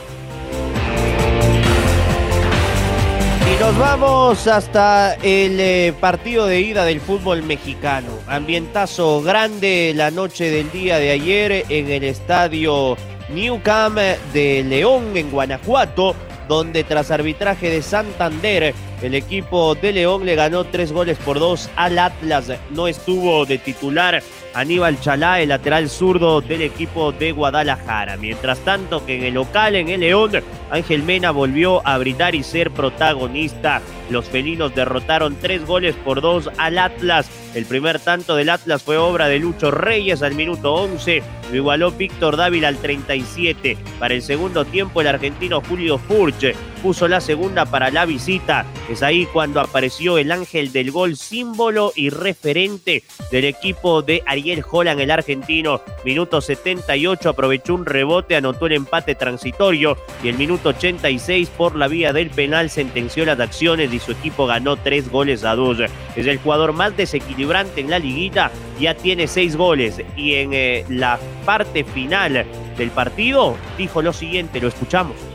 Y 3.53 3.61
nos 3.61 3.79
vamos 3.79 4.47
hasta 4.47 5.15
el 5.15 5.61
eh, 5.61 5.95
partido 6.01 6.47
de 6.47 6.61
ida 6.61 6.85
del 6.85 7.01
fútbol 7.01 7.43
mexicano. 7.43 8.09
Ambientazo 8.27 9.23
grande 9.23 9.93
la 9.95 10.11
noche 10.11 10.51
del 10.51 10.71
día 10.71 10.99
de 10.99 11.11
ayer 11.11 11.67
en 11.69 11.91
el 11.91 12.05
estadio 12.05 12.97
New 13.29 13.63
Camp 13.63 13.99
de 14.33 14.65
León 14.65 15.17
en 15.17 15.31
Guanajuato, 15.31 16.15
donde 16.49 16.85
tras 16.85 17.11
arbitraje 17.11 17.71
de 17.71 17.83
Santander 17.83 18.75
el 19.03 19.15
equipo 19.15 19.75
de 19.75 19.93
León 19.93 20.25
le 20.25 20.37
ganó 20.37 20.65
tres 20.65 20.93
goles 20.93 21.19
por 21.19 21.41
dos 21.41 21.69
al 21.75 21.99
Atlas. 21.99 22.53
No 22.71 22.87
estuvo 22.87 23.45
de 23.45 23.59
titular 23.59 24.23
Aníbal 24.55 25.01
Chalá, 25.01 25.41
el 25.41 25.49
lateral 25.49 25.89
zurdo 25.89 26.41
del 26.41 26.63
equipo 26.63 27.11
de 27.11 27.33
Guadalajara. 27.33 28.17
Mientras 28.17 28.61
tanto 28.61 29.05
que 29.05 29.17
en 29.17 29.25
el 29.25 29.35
local, 29.35 29.75
en 29.75 29.89
el 29.89 30.01
León, 30.01 30.33
Ángel 30.71 31.03
Mena 31.03 31.31
volvió 31.31 31.87
a 31.87 31.99
brindar 31.99 32.35
y 32.35 32.43
ser 32.43 32.71
protagonista. 32.71 33.83
Los 34.09 34.27
felinos 34.27 34.75
derrotaron 34.75 35.37
tres 35.41 35.67
goles 35.67 35.97
por 35.97 36.21
dos 36.21 36.51
al 36.59 36.79
Atlas. 36.79 37.29
El 37.55 37.65
primer 37.65 37.99
tanto 37.99 38.37
del 38.37 38.51
Atlas 38.51 38.83
fue 38.83 38.99
obra 38.99 39.27
de 39.29 39.39
Lucho 39.39 39.71
Reyes 39.71 40.23
al 40.23 40.35
minuto 40.35 40.75
11. 40.75 41.23
Lo 41.51 41.57
igualó 41.57 41.91
Víctor 41.91 42.37
Dávila 42.37 42.69
al 42.69 42.77
37. 42.77 43.77
Para 43.99 44.15
el 44.15 44.23
segundo 44.23 44.65
tiempo, 44.65 45.01
el 45.01 45.09
argentino 45.09 45.61
Julio 45.61 45.99
Furche 45.99 46.55
puso 46.83 47.07
la 47.09 47.21
segunda 47.21 47.65
para 47.65 47.91
la 47.91 48.05
visita. 48.05 48.67
Es 48.91 49.03
ahí 49.03 49.27
cuando 49.27 49.61
apareció 49.61 50.19
el 50.19 50.33
ángel 50.33 50.73
del 50.73 50.91
gol, 50.91 51.17
símbolo 51.17 51.93
y 51.95 52.11
referente 52.11 53.05
del 53.31 53.45
equipo 53.45 54.03
de 54.03 54.23
Ariel 54.27 54.65
Holland, 54.69 55.01
el 55.01 55.11
argentino. 55.11 55.81
Minuto 56.05 56.41
78 56.41 57.31
aprovechó 57.31 57.75
un 57.75 57.87
rebote, 57.87 58.37
anotó 58.37 58.67
el 58.67 58.73
empate 58.73 59.15
transitorio 59.15 59.97
y 60.23 60.29
el 60.29 60.37
minuto 60.37 60.71
86 60.71 61.49
por 61.57 61.77
la 61.77 61.89
vía 61.89 62.13
del 62.13 62.31
penal 62.31 62.69
sentenció 62.69 63.25
las 63.25 63.39
acciones 63.39 63.93
y 63.93 64.01
su 64.01 64.13
equipo 64.13 64.47
ganó 64.47 64.77
tres 64.77 65.11
goles 65.11 65.45
a 65.45 65.55
dos. 65.55 65.79
Es 66.17 66.27
el 66.27 66.39
jugador 66.39 66.73
más 66.73 66.97
desequilibrante 66.97 67.81
en 67.81 67.91
la 67.91 67.99
liguita, 67.99 68.51
ya 68.81 68.95
tiene 68.95 69.29
seis 69.29 69.57
goles 69.57 70.03
y 70.17 70.35
en 70.35 70.53
eh, 70.53 70.85
la 70.89 71.19
parte 71.45 71.85
final 71.85 72.45
del 72.77 72.91
partido 72.91 73.57
dijo 73.79 74.03
lo 74.03 74.13
siguiente, 74.13 74.61
lo 74.61 74.69
escuchamos. 74.69 75.32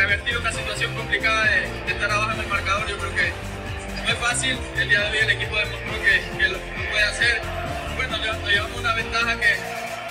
Revertir 0.00 0.38
una 0.38 0.50
situación 0.50 0.94
complicada 0.94 1.44
de, 1.44 1.92
estar 1.92 2.10
abajo 2.10 2.32
en 2.32 2.40
el 2.40 2.46
marcador, 2.46 2.88
yo 2.88 2.96
creo 2.96 3.14
que 3.14 3.32
no 4.02 4.08
es 4.08 4.18
fácil. 4.18 4.58
El 4.76 4.88
día 4.88 5.00
de 5.00 5.10
hoy 5.10 5.18
el 5.18 5.30
equipo 5.30 5.56
demostró 5.56 5.92
que, 6.02 6.48
lo, 6.48 6.58
puede 6.90 7.04
hacer. 7.04 7.42
Bueno, 7.96 8.16
nos 8.16 8.48
llevamos 8.48 8.78
una 8.80 8.94
ventaja 8.94 9.38
que, 9.38 9.56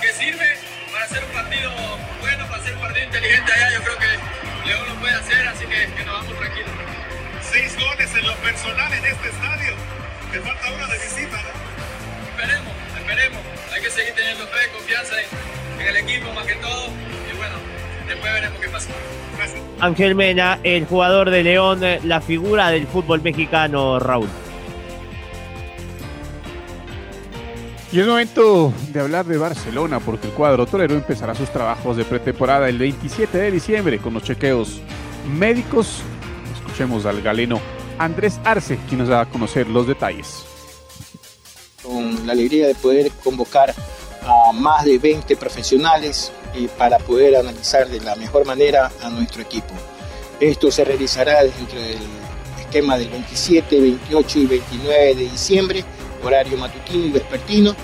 que 0.00 0.12
sirve 0.12 0.46
para 0.92 1.04
hacer 1.04 1.24
un 1.24 1.30
partido 1.32 1.72
bueno, 2.20 2.46
para 2.46 2.62
hacer 2.62 2.74
un 2.74 2.80
partido 2.80 3.04
inteligente 3.06 3.52
allá. 3.52 3.70
Yo 3.72 3.82
creo 3.82 3.98
que 3.98 4.68
León 4.68 4.88
lo 4.88 4.94
puede 5.00 5.14
hacer, 5.14 5.48
así 5.48 5.66
que, 5.66 5.92
que 5.92 6.04
nos 6.04 6.20
vamos 6.20 6.38
tranquilos. 6.38 6.70
Seis 7.50 7.76
goles 7.76 8.14
en 8.14 8.26
lo 8.26 8.34
personal 8.36 8.92
en 8.92 9.04
este 9.04 9.28
estadio. 9.28 9.74
Te 10.30 10.40
falta 10.40 10.72
una 10.72 10.86
de 10.86 10.98
visita, 11.00 11.36
¿no? 11.42 12.30
Esperemos, 12.30 12.74
esperemos. 12.96 13.42
Hay 13.74 13.82
que 13.82 13.90
seguir 13.90 14.14
teniendo 14.14 14.46
fe, 14.46 14.70
confianza 14.72 15.20
en, 15.20 15.80
en 15.80 15.88
el 15.88 15.96
equipo 15.96 16.32
más 16.32 16.46
que 16.46 16.54
todo. 16.54 16.92
Después 18.10 18.32
veremos 18.32 18.60
qué 18.60 18.68
pasa. 18.68 18.88
Ángel 19.78 20.16
Mena, 20.16 20.58
el 20.64 20.84
jugador 20.84 21.30
de 21.30 21.44
León, 21.44 21.80
la 22.02 22.20
figura 22.20 22.70
del 22.70 22.88
fútbol 22.88 23.22
mexicano, 23.22 24.00
Raúl. 24.00 24.28
Y 27.92 28.00
es 28.00 28.06
momento 28.06 28.72
de 28.92 29.00
hablar 29.00 29.26
de 29.26 29.38
Barcelona 29.38 30.00
porque 30.00 30.26
el 30.26 30.32
cuadro 30.32 30.66
torero 30.66 30.94
empezará 30.94 31.36
sus 31.36 31.50
trabajos 31.50 31.96
de 31.96 32.04
pretemporada 32.04 32.68
el 32.68 32.78
27 32.78 33.38
de 33.38 33.50
diciembre 33.52 33.98
con 33.98 34.12
los 34.14 34.24
chequeos 34.24 34.80
médicos. 35.36 36.02
Escuchemos 36.52 37.06
al 37.06 37.22
galeno 37.22 37.60
Andrés 37.98 38.40
Arce, 38.44 38.76
quien 38.88 38.98
nos 38.98 39.08
da 39.08 39.20
a 39.20 39.26
conocer 39.26 39.68
los 39.68 39.86
detalles. 39.86 40.44
Con 41.82 42.26
la 42.26 42.32
alegría 42.32 42.66
de 42.66 42.74
poder 42.74 43.12
convocar 43.22 43.72
a 44.22 44.52
más 44.52 44.84
de 44.84 44.98
20 44.98 45.36
profesionales 45.36 46.32
para 46.76 46.98
poder 46.98 47.36
analizar 47.36 47.88
de 47.88 48.00
la 48.00 48.16
mejor 48.16 48.44
manera 48.46 48.90
a 49.02 49.10
nuestro 49.10 49.42
equipo. 49.42 49.74
Esto 50.40 50.70
se 50.70 50.84
realizará 50.84 51.42
dentro 51.42 51.80
del 51.80 51.98
esquema 52.58 52.96
del 52.96 53.08
27, 53.08 53.80
28 53.80 54.38
y 54.38 54.46
29 54.46 55.14
de 55.14 55.14
diciembre, 55.14 55.84
horario 56.24 56.56
matutino 56.56 57.06
y 57.06 57.10
vespertino. 57.10 57.74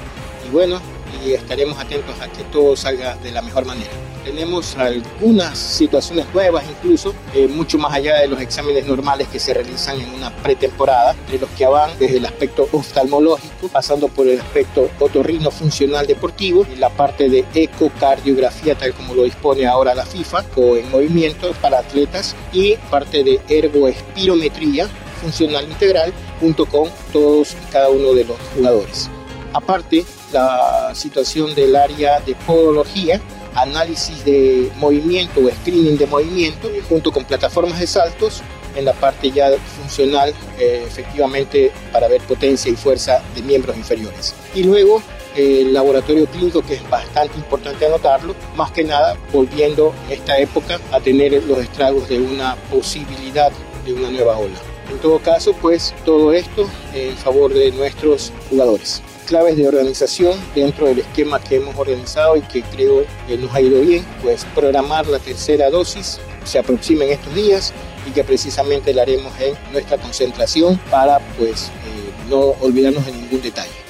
Y 0.47 0.51
bueno, 0.51 0.81
y 1.25 1.33
estaremos 1.33 1.79
atentos 1.79 2.21
a 2.21 2.29
que 2.29 2.45
todo 2.45 2.77
salga 2.77 3.17
de 3.17 3.31
la 3.31 3.43
mejor 3.43 3.65
manera. 3.65 3.91
Tenemos 4.25 4.77
algunas 4.77 5.57
situaciones 5.57 6.27
nuevas 6.35 6.65
incluso, 6.69 7.15
eh, 7.33 7.47
mucho 7.47 7.79
más 7.79 7.95
allá 7.95 8.19
de 8.21 8.29
los 8.29 8.41
exámenes 8.41 8.87
normales 8.87 9.29
que 9.29 9.39
se 9.39 9.55
realizan 9.55 10.01
en 10.01 10.13
una 10.13 10.35
pretemporada, 10.37 11.15
de 11.31 11.39
los 11.39 11.49
que 11.51 11.65
van 11.67 11.97
desde 11.99 12.17
el 12.17 12.27
aspecto 12.27 12.69
oftalmológico, 12.73 13.69
pasando 13.69 14.09
por 14.09 14.27
el 14.27 14.41
aspecto 14.41 14.91
otorrino 14.99 15.51
funcional 15.51 16.07
deportivo 16.07 16.67
y 16.73 16.77
la 16.77 16.91
parte 16.91 17.29
de 17.29 17.45
ecocardiografía 17.55 18.75
tal 18.75 18.95
como 18.95 19.15
lo 19.15 19.23
dispone 19.23 19.67
ahora 19.67 19.95
la 19.95 20.05
FIFA, 20.05 20.45
o 20.57 20.77
en 20.77 20.91
movimiento 20.91 21.53
para 21.61 21.79
atletas 21.79 22.35
y 22.53 22.75
parte 22.91 23.23
de 23.23 23.41
ergoespirometría 23.49 24.89
funcional 25.21 25.65
integral 25.69 26.13
junto 26.41 26.67
con 26.67 26.91
todos 27.13 27.53
y 27.53 27.73
cada 27.73 27.89
uno 27.89 28.13
de 28.13 28.25
los 28.25 28.37
jugadores. 28.55 29.11
Aparte, 29.57 30.05
la 30.35 30.95
situación 30.95 31.55
del 31.55 31.77
área 31.77 32.21
de 32.21 32.35
podología, 32.35 33.23
análisis 33.55 34.23
de 34.23 34.71
movimiento 34.77 35.41
o 35.41 35.49
screening 35.51 35.97
de 35.97 36.07
movimiento, 36.07 36.69
junto 36.91 37.11
con 37.11 37.25
plataformas 37.25 37.81
de 37.81 37.87
saltos 37.87 38.43
en 38.77 38.85
la 38.85 38.93
parte 38.93 39.31
ya 39.31 39.49
funcional, 39.81 40.35
eh, 40.59 40.85
efectivamente, 40.87 41.73
para 41.91 42.07
ver 42.07 42.21
potencia 42.21 42.71
y 42.71 42.77
fuerza 42.77 43.23
de 43.35 43.41
miembros 43.41 43.79
inferiores. 43.79 44.35
Y 44.55 44.63
luego 44.63 45.03
el 45.35 45.73
laboratorio 45.73 46.27
clínico, 46.27 46.61
que 46.61 46.75
es 46.75 46.91
bastante 46.91 47.39
importante 47.39 47.87
anotarlo, 47.87 48.35
más 48.57 48.71
que 48.73 48.85
nada 48.85 49.17
volviendo 49.33 49.95
esta 50.11 50.39
época 50.39 50.79
a 50.93 51.01
tener 51.01 51.43
los 51.45 51.61
estragos 51.61 52.11
de 52.11 52.21
una 52.21 52.57
posibilidad 52.71 53.51
de 53.87 53.95
una 53.95 54.11
nueva 54.11 54.37
ola. 54.37 54.59
En 54.91 54.99
todo 54.99 55.19
caso, 55.19 55.55
pues 55.55 55.95
todo 56.05 56.35
esto 56.35 56.69
en 56.93 57.17
favor 57.17 57.55
de 57.55 57.73
nuestros 57.73 58.35
jugadores. 58.51 59.03
Claves 59.27 59.57
de 59.57 59.67
organización 59.67 60.39
dentro 60.55 60.87
del 60.87 61.01
esquema 61.01 61.41
que 61.41 61.57
hemos 61.57 61.77
organizado 61.77 62.37
y 62.37 62.43
que 62.43 62.63
creo 62.63 63.05
que 63.27 63.37
nos 63.37 63.53
ha 63.55 63.61
ido 63.61 63.81
bien, 63.81 64.05
pues 64.23 64.47
programar 64.55 65.07
la 65.09 65.19
tercera 65.19 65.69
dosis, 65.69 66.21
se 66.45 66.59
aproxima 66.59 67.05
en 67.05 67.13
estos 67.13 67.35
días 67.35 67.73
y 68.07 68.13
que 68.13 68.23
precisamente 68.23 68.95
la 68.95 69.03
haremos 69.03 69.33
en 69.41 69.55
nuestra 69.73 69.99
concentración 69.99 70.79
para 70.91 71.19
pues 71.37 71.67
eh, 71.67 72.29
no 72.31 72.55
olvidarnos 72.61 73.05
de 73.05 73.13
ningún 73.13 73.43
detalle. 73.43 73.86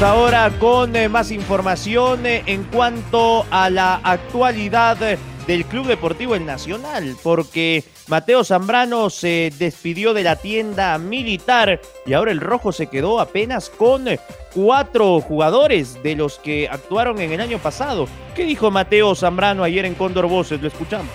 Ahora 0.00 0.52
con 0.60 0.94
eh, 0.94 1.08
más 1.08 1.32
información 1.32 2.24
eh, 2.24 2.44
en 2.46 2.62
cuanto 2.62 3.44
a 3.50 3.68
la 3.68 3.96
actualidad 4.04 4.96
del 4.96 5.64
Club 5.64 5.88
Deportivo 5.88 6.36
El 6.36 6.46
Nacional, 6.46 7.16
porque 7.20 7.82
Mateo 8.06 8.44
Zambrano 8.44 9.10
se 9.10 9.52
despidió 9.58 10.14
de 10.14 10.22
la 10.22 10.36
tienda 10.36 10.96
militar 10.98 11.80
y 12.06 12.12
ahora 12.12 12.30
el 12.30 12.40
Rojo 12.40 12.70
se 12.70 12.86
quedó 12.86 13.18
apenas 13.18 13.70
con 13.70 14.06
cuatro 14.54 15.20
jugadores 15.20 16.00
de 16.04 16.14
los 16.14 16.38
que 16.38 16.68
actuaron 16.68 17.20
en 17.20 17.32
el 17.32 17.40
año 17.40 17.58
pasado. 17.58 18.06
¿Qué 18.36 18.44
dijo 18.44 18.70
Mateo 18.70 19.16
Zambrano 19.16 19.64
ayer 19.64 19.84
en 19.84 19.96
Cóndor 19.96 20.28
Voces? 20.28 20.62
Lo 20.62 20.68
escuchamos. 20.68 21.10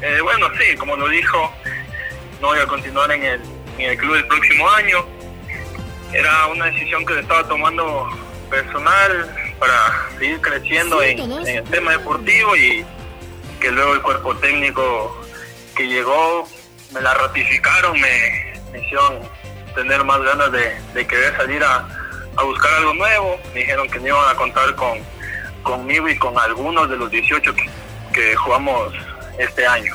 Eh, 0.00 0.18
bueno, 0.22 0.46
sí, 0.58 0.74
como 0.78 0.96
lo 0.96 1.08
dijo, 1.08 1.52
no 2.40 2.48
voy 2.48 2.58
a 2.58 2.66
continuar 2.66 3.12
en 3.12 3.22
el, 3.22 3.40
en 3.76 3.90
el 3.90 3.98
club 3.98 4.14
el 4.14 4.26
próximo 4.26 4.66
año 4.70 5.13
era 6.14 6.46
una 6.46 6.66
decisión 6.66 7.04
que 7.04 7.18
estaba 7.18 7.46
tomando 7.48 8.08
personal 8.48 9.54
para 9.58 10.08
seguir 10.18 10.40
creciendo 10.40 11.02
en, 11.02 11.18
el 11.20 11.64
tema 11.64 11.92
deportivo 11.92 12.56
y 12.56 12.84
que 13.60 13.70
luego 13.70 13.94
el 13.94 14.02
cuerpo 14.02 14.36
técnico 14.36 15.20
que 15.74 15.88
llegó 15.88 16.46
me 16.92 17.00
la 17.00 17.14
ratificaron, 17.14 18.00
me, 18.00 18.78
hicieron 18.78 19.18
tener 19.74 20.04
más 20.04 20.22
ganas 20.22 20.52
de, 20.52 21.06
querer 21.06 21.36
salir 21.36 21.62
a, 21.64 21.86
buscar 22.44 22.72
algo 22.74 22.94
nuevo. 22.94 23.38
Me 23.52 23.60
dijeron 23.60 23.88
que 23.88 23.98
no 23.98 24.08
iban 24.08 24.28
a 24.28 24.34
contar 24.36 24.74
con 24.76 24.98
conmigo 25.62 26.08
y 26.08 26.18
con 26.18 26.38
algunos 26.38 26.90
de 26.90 26.96
los 26.96 27.10
18 27.10 27.54
que, 27.54 27.70
que 28.12 28.36
jugamos 28.36 28.92
este 29.38 29.66
año. 29.66 29.94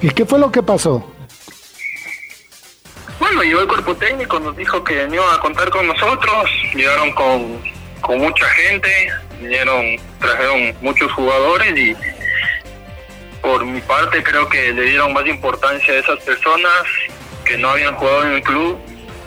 ¿Y 0.00 0.10
qué 0.10 0.26
fue 0.26 0.38
lo 0.38 0.50
que 0.50 0.62
pasó? 0.62 1.11
Bueno, 3.34 3.44
llegó 3.44 3.60
el 3.62 3.66
cuerpo 3.66 3.96
técnico, 3.96 4.38
nos 4.40 4.54
dijo 4.54 4.84
que 4.84 4.92
iban 4.92 5.34
a 5.34 5.38
contar 5.38 5.70
con 5.70 5.86
nosotros, 5.86 6.50
llegaron 6.74 7.12
con, 7.12 7.62
con 8.02 8.18
mucha 8.18 8.46
gente, 8.50 8.90
vinieron, 9.40 9.96
trajeron 10.18 10.74
muchos 10.82 11.10
jugadores 11.12 11.74
y 11.74 11.96
por 13.40 13.64
mi 13.64 13.80
parte 13.80 14.22
creo 14.22 14.46
que 14.50 14.74
le 14.74 14.82
dieron 14.82 15.14
más 15.14 15.26
importancia 15.26 15.94
a 15.94 15.96
esas 15.96 16.18
personas 16.20 16.72
que 17.46 17.56
no 17.56 17.70
habían 17.70 17.94
jugado 17.94 18.24
en 18.24 18.32
el 18.34 18.42
club 18.42 18.78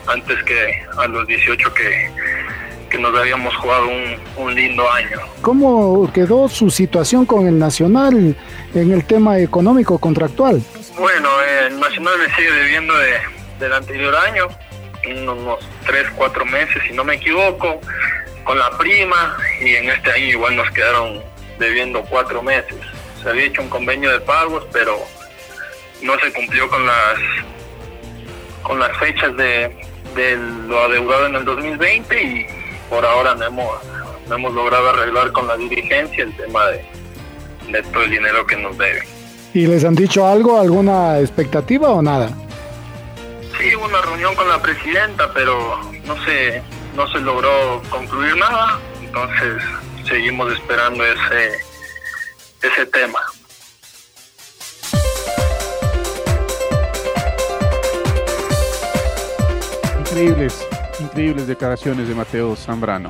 antes 0.05 0.43
que 0.43 0.85
a 0.99 1.07
los 1.07 1.25
18 1.25 1.73
que, 1.73 2.11
que 2.91 2.99
nos 2.99 3.17
habíamos 3.17 3.55
jugado 3.55 3.87
un, 3.87 4.19
un, 4.37 4.53
lindo 4.53 4.87
año. 4.91 5.17
¿Cómo 5.41 6.13
quedó 6.13 6.47
su 6.47 6.69
situación 6.69 7.25
con 7.25 7.47
el 7.47 7.57
Nacional 7.57 8.35
en 8.75 8.91
el 8.91 9.03
tema 9.05 9.39
económico 9.39 9.97
contractual? 9.97 10.61
Bueno, 10.95 11.27
el 11.41 11.79
Nacional 11.79 12.13
me 12.19 12.35
sigue 12.35 12.51
debiendo 12.51 12.95
de, 12.99 13.34
del 13.59 13.73
anterior 13.73 14.15
año, 14.15 14.47
unos 15.07 15.59
3, 15.85 16.07
4 16.15 16.45
meses 16.45 16.81
si 16.87 16.93
no 16.93 17.03
me 17.03 17.15
equivoco, 17.15 17.79
con 18.43 18.57
la 18.57 18.69
prima 18.77 19.37
y 19.61 19.75
en 19.75 19.89
este 19.89 20.11
año 20.11 20.25
igual 20.25 20.55
nos 20.55 20.69
quedaron 20.71 21.21
debiendo 21.59 22.03
4 22.03 22.41
meses. 22.41 22.77
Se 23.21 23.29
había 23.29 23.45
hecho 23.45 23.61
un 23.61 23.69
convenio 23.69 24.11
de 24.11 24.19
pagos, 24.19 24.65
pero 24.71 24.97
no 26.01 26.19
se 26.19 26.31
cumplió 26.31 26.69
con 26.69 26.85
las 26.85 27.19
con 28.61 28.79
las 28.79 28.97
fechas 28.97 29.35
de, 29.37 29.71
lo 30.67 30.79
adeudado 30.83 31.27
en 31.27 31.35
el 31.35 31.45
2020 31.45 32.23
y 32.23 32.45
por 32.89 33.05
ahora 33.05 33.35
no 33.35 33.45
hemos, 33.45 33.69
no 34.27 34.35
hemos 34.35 34.53
logrado 34.53 34.89
arreglar 34.89 35.31
con 35.33 35.47
la 35.47 35.55
dirigencia 35.55 36.23
el 36.23 36.35
tema 36.35 36.65
de, 36.67 36.83
de 37.71 37.83
todo 37.83 38.03
el 38.03 38.11
dinero 38.11 38.45
que 38.45 38.57
nos 38.57 38.75
debe. 38.77 39.03
¿Y 39.53 39.67
les 39.67 39.85
han 39.85 39.93
dicho 39.93 40.25
algo, 40.25 40.59
alguna 40.59 41.19
expectativa 41.19 41.89
o 41.89 42.01
nada? 42.01 42.29
Sí, 43.65 43.75
hubo 43.75 43.85
una 43.85 43.99
reunión 43.99 44.35
con 44.35 44.47
la 44.47 44.61
presidenta, 44.61 45.33
pero 45.33 45.81
no 46.05 46.23
se, 46.23 46.61
no 46.95 47.07
se 47.07 47.19
logró 47.19 47.81
concluir 47.89 48.37
nada, 48.37 48.79
entonces 49.01 49.59
seguimos 50.07 50.53
esperando 50.53 51.03
ese, 51.03 51.51
ese 52.61 52.85
tema. 52.85 53.19
Increíbles, 59.99 60.67
increíbles 60.99 61.47
declaraciones 61.47 62.07
de 62.07 62.13
Mateo 62.13 62.55
Zambrano. 62.55 63.09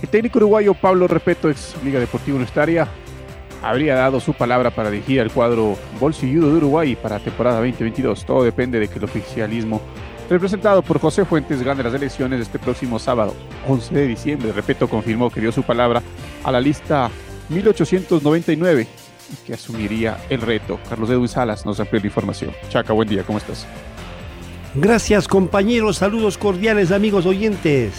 El 0.00 0.08
técnico 0.08 0.38
uruguayo 0.38 0.72
Pablo 0.72 1.08
Repeto, 1.08 1.50
ex 1.50 1.76
Liga 1.84 2.00
Deportiva 2.00 2.36
Universitaria, 2.36 2.88
habría 3.62 3.94
dado 3.94 4.20
su 4.20 4.34
palabra 4.34 4.70
para 4.70 4.90
dirigir 4.90 5.20
al 5.20 5.30
cuadro 5.30 5.76
bolsilludo 5.98 6.48
de 6.48 6.56
Uruguay 6.56 6.96
para 6.96 7.18
temporada 7.18 7.58
2022. 7.58 8.24
Todo 8.24 8.44
depende 8.44 8.78
de 8.78 8.88
que 8.88 8.98
el 8.98 9.04
oficialismo 9.04 9.80
representado 10.28 10.82
por 10.82 11.00
José 11.00 11.24
Fuentes 11.24 11.62
gane 11.62 11.82
las 11.82 11.94
elecciones 11.94 12.40
este 12.40 12.58
próximo 12.58 12.98
sábado, 12.98 13.34
11 13.68 13.94
de 13.94 14.06
diciembre. 14.06 14.52
Repito, 14.52 14.88
confirmó 14.88 15.30
que 15.30 15.40
dio 15.40 15.52
su 15.52 15.62
palabra 15.62 16.02
a 16.44 16.52
la 16.52 16.60
lista 16.60 17.10
1899 17.48 18.86
y 19.32 19.46
que 19.46 19.54
asumiría 19.54 20.18
el 20.28 20.40
reto. 20.40 20.78
Carlos 20.88 21.10
Edwin 21.10 21.28
Salas 21.28 21.66
nos 21.66 21.80
amplió 21.80 22.00
la 22.00 22.06
información. 22.06 22.52
Chaca, 22.68 22.92
buen 22.92 23.08
día, 23.08 23.24
¿cómo 23.24 23.38
estás? 23.38 23.66
Gracias 24.74 25.26
compañeros, 25.26 25.96
saludos 25.96 26.38
cordiales 26.38 26.92
amigos 26.92 27.26
oyentes. 27.26 27.92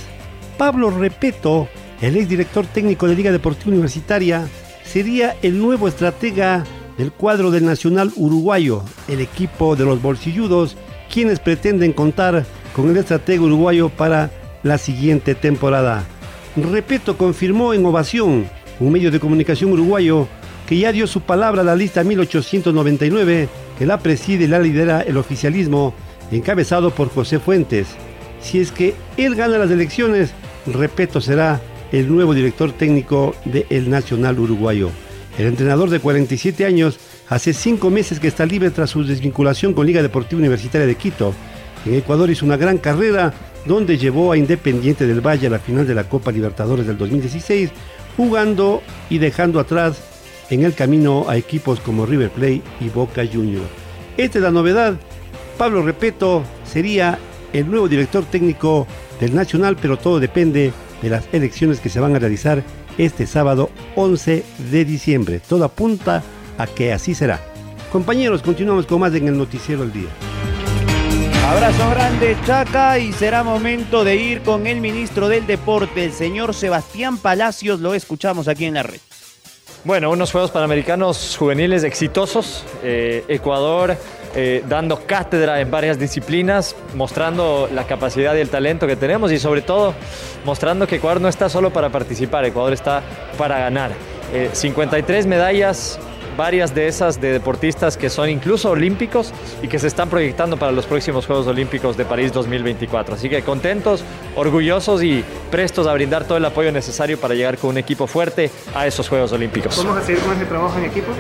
Pablo 0.58 0.90
Repeto, 0.90 1.68
el 2.02 2.16
exdirector 2.16 2.66
técnico 2.66 3.08
de 3.08 3.16
Liga 3.16 3.32
Deportiva 3.32 3.72
Universitaria, 3.72 4.48
sería 4.92 5.38
el 5.42 5.58
nuevo 5.58 5.88
estratega 5.88 6.66
del 6.98 7.14
cuadro 7.14 7.50
del 7.50 7.64
Nacional 7.66 8.12
Uruguayo, 8.18 8.84
el 9.08 9.22
equipo 9.22 9.78
de 9.78 9.86
los 9.86 10.02
bolsilludos, 10.02 10.76
quienes 11.12 11.40
pretenden 11.40 11.94
contar 11.94 12.46
con 12.76 12.90
el 12.90 12.98
estratega 12.98 13.42
uruguayo 13.42 13.88
para 13.88 14.30
la 14.64 14.78
siguiente 14.78 15.34
temporada. 15.34 16.04
Repeto, 16.58 17.18
confirmó 17.18 17.74
en 17.74 17.86
Ovación, 17.86 18.50
un 18.82 18.92
medio 18.92 19.12
de 19.12 19.22
comunicación 19.22 19.72
uruguayo, 19.72 20.28
que 20.68 20.78
ya 20.78 20.92
dio 20.92 21.08
su 21.08 21.22
palabra 21.22 21.62
a 21.62 21.66
la 21.66 21.76
lista 21.78 22.04
1899, 22.04 23.48
que 23.80 23.86
la 23.86 23.98
preside 23.98 24.44
y 24.44 24.48
la 24.48 24.60
lidera 24.60 25.02
el 25.02 25.16
oficialismo, 25.16 25.94
encabezado 26.32 26.92
por 26.92 27.10
José 27.10 27.40
Fuentes. 27.40 27.88
Si 28.42 28.60
es 28.60 28.74
que 28.74 28.94
él 29.16 29.36
gana 29.36 29.58
las 29.58 29.72
elecciones, 29.72 30.34
Repeto 30.66 31.22
será 31.22 31.62
el 31.92 32.10
nuevo 32.10 32.34
director 32.34 32.72
técnico 32.72 33.36
del 33.46 33.90
Nacional 33.90 34.40
Uruguayo. 34.40 34.90
El 35.38 35.48
entrenador 35.48 35.90
de 35.90 36.00
47 36.00 36.66
años 36.66 37.00
hace 37.30 37.54
cinco 37.54 37.90
meses 37.90 38.20
que 38.20 38.28
está 38.28 38.46
libre 38.46 38.70
tras 38.72 38.90
su 38.90 39.04
desvinculación 39.04 39.74
con 39.74 39.86
Liga 39.86 40.02
Deportiva 40.02 40.40
Universitaria 40.40 40.88
de 40.88 40.96
Quito. 40.96 41.34
En 41.86 41.96
Ecuador 41.96 42.30
hizo 42.30 42.46
una 42.46 42.58
gran 42.58 42.78
carrera 42.78 43.34
donde 43.66 43.98
llevó 43.98 44.32
a 44.32 44.38
Independiente 44.38 45.06
del 45.06 45.26
Valle 45.26 45.48
a 45.48 45.52
la 45.52 45.60
final 45.60 45.88
de 45.88 45.96
la 45.96 46.08
Copa 46.08 46.32
Libertadores 46.32 46.88
del 46.88 46.98
2016, 46.98 47.70
jugando 48.18 48.82
y 49.10 49.18
dejando 49.18 49.60
atrás 49.60 50.02
en 50.50 50.64
el 50.64 50.74
camino 50.74 51.26
a 51.30 51.38
equipos 51.38 51.80
como 51.80 52.06
River 52.06 52.30
Plate 52.30 52.62
y 52.80 52.90
Boca 52.90 53.24
Juniors. 53.26 53.66
Esta 54.18 54.40
es 54.40 54.44
la 54.44 54.52
novedad. 54.52 54.96
Pablo 55.58 55.82
Repeto 55.82 56.44
sería 56.66 57.18
el 57.54 57.70
nuevo 57.70 57.88
director 57.88 58.24
técnico 58.26 58.88
del 59.20 59.34
Nacional, 59.34 59.78
pero 59.82 59.98
todo 59.98 60.20
depende 60.20 60.74
de 61.02 61.10
las 61.10 61.26
elecciones 61.32 61.80
que 61.80 61.90
se 61.90 62.00
van 62.00 62.16
a 62.16 62.20
realizar 62.20 62.64
este 62.98 63.26
sábado 63.28 63.70
11 63.96 64.44
de 64.72 64.86
diciembre. 64.86 65.40
Todo 65.40 65.66
apunta 65.66 66.24
a 66.58 66.68
que 66.68 66.94
así 66.94 67.16
será. 67.16 67.40
Compañeros, 67.92 68.42
continuamos 68.42 68.86
con 68.86 69.00
más 69.00 69.14
en 69.16 69.28
el 69.28 69.38
Noticiero 69.38 69.82
del 69.82 69.94
Día. 69.94 70.10
Abrazo 71.48 71.90
grande, 71.90 72.38
Chaca, 72.46 72.98
y 72.98 73.12
será 73.12 73.44
momento 73.44 74.06
de 74.06 74.16
ir 74.16 74.42
con 74.42 74.68
el 74.68 74.80
ministro 74.80 75.28
del 75.28 75.46
Deporte, 75.46 76.06
el 76.06 76.14
señor 76.14 76.54
Sebastián 76.54 77.18
Palacios. 77.18 77.82
Lo 77.82 77.94
escuchamos 77.94 78.48
aquí 78.48 78.66
en 78.66 78.76
la 78.76 78.84
red. 78.84 79.00
Bueno, 79.84 80.12
unos 80.12 80.32
Juegos 80.32 80.52
Panamericanos 80.52 81.36
juveniles 81.40 81.84
exitosos. 81.84 82.64
Eh, 82.84 83.26
Ecuador 83.28 83.98
eh, 84.36 84.64
dando 84.70 85.08
cátedra 85.08 85.60
en 85.60 85.72
varias 85.72 85.98
disciplinas, 85.98 86.76
mostrando 86.94 87.68
la 87.74 87.86
capacidad 87.86 88.36
y 88.36 88.42
el 88.42 88.50
talento 88.50 88.86
que 88.86 88.96
tenemos 88.96 89.32
y 89.32 89.40
sobre 89.40 89.64
todo 89.64 89.96
mostrando 90.46 90.86
que 90.86 90.98
Ecuador 90.98 91.20
no 91.20 91.28
está 91.28 91.50
solo 91.50 91.74
para 91.74 91.90
participar, 91.90 92.46
Ecuador 92.46 92.74
está 92.74 93.02
para 93.40 93.58
ganar. 93.58 93.92
53 94.54 95.26
medallas, 95.26 96.00
varias 96.42 96.74
de 96.74 96.88
esas 96.88 97.22
de 97.22 97.34
deportistas 97.34 97.98
que 97.98 98.10
son 98.10 98.28
incluso 98.28 98.72
olímpicos 98.72 99.32
y 99.62 99.68
que 99.68 99.78
se 99.78 99.86
están 99.86 100.10
proyectando 100.10 100.58
para 100.58 100.72
los 100.72 100.88
próximos 100.88 101.28
Juegos 101.28 101.46
Olímpicos 101.46 101.96
de 101.98 102.04
París 102.04 102.34
2024. 102.34 103.14
Así 103.14 103.30
que 103.30 103.44
contentos, 103.44 104.04
orgullosos 104.36 105.04
y 105.04 105.24
prestos 105.52 105.86
a 105.86 105.94
brindar 105.94 106.24
todo 106.24 106.40
el 106.40 106.46
apoyo 106.46 106.72
necesario 106.72 107.20
para 107.20 107.36
llegar 107.36 107.60
con 107.60 107.70
un 107.70 107.78
equipo 107.78 108.08
fuerte 108.08 108.50
a 108.74 108.88
esos 108.88 109.08
Juegos 109.08 109.32
Olímpicos. 109.34 109.78
¿Vamos 109.78 110.02
a 110.02 110.02
seguir 110.04 110.20
con 110.24 110.36
ese 110.36 110.46
trabajo 110.46 110.80
en 110.80 110.86
equipo? 110.86 111.12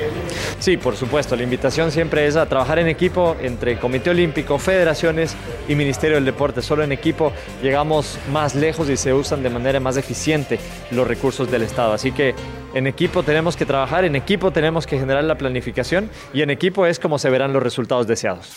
Sí, 0.57 0.77
por 0.77 0.95
supuesto. 0.95 1.35
La 1.35 1.43
invitación 1.43 1.91
siempre 1.91 2.25
es 2.25 2.35
a 2.35 2.47
trabajar 2.47 2.79
en 2.79 2.87
equipo 2.87 3.35
entre 3.43 3.77
Comité 3.77 4.09
Olímpico, 4.09 4.57
federaciones 4.57 5.35
y 5.67 5.75
Ministerio 5.75 6.15
del 6.15 6.25
Deporte. 6.25 6.63
Solo 6.63 6.81
en 6.81 6.91
equipo 6.91 7.31
llegamos 7.61 8.17
más 8.31 8.55
lejos 8.55 8.89
y 8.89 8.97
se 8.97 9.13
usan 9.13 9.43
de 9.43 9.51
manera 9.51 9.79
más 9.79 9.97
eficiente 9.97 10.59
los 10.89 11.07
recursos 11.07 11.51
del 11.51 11.61
Estado. 11.61 11.93
Así 11.93 12.11
que 12.11 12.33
en 12.73 12.87
equipo 12.87 13.23
tenemos 13.23 13.57
que 13.57 13.65
trabajar, 13.65 14.05
en 14.05 14.15
equipo 14.15 14.51
tenemos 14.51 14.87
que 14.87 14.97
generar 14.97 15.23
la 15.23 15.37
planificación 15.37 16.09
y 16.33 16.41
en 16.41 16.49
equipo 16.49 16.85
es 16.85 16.99
como 16.99 17.19
se 17.19 17.29
verán 17.29 17.53
los 17.53 17.61
resultados 17.61 18.07
deseados. 18.07 18.49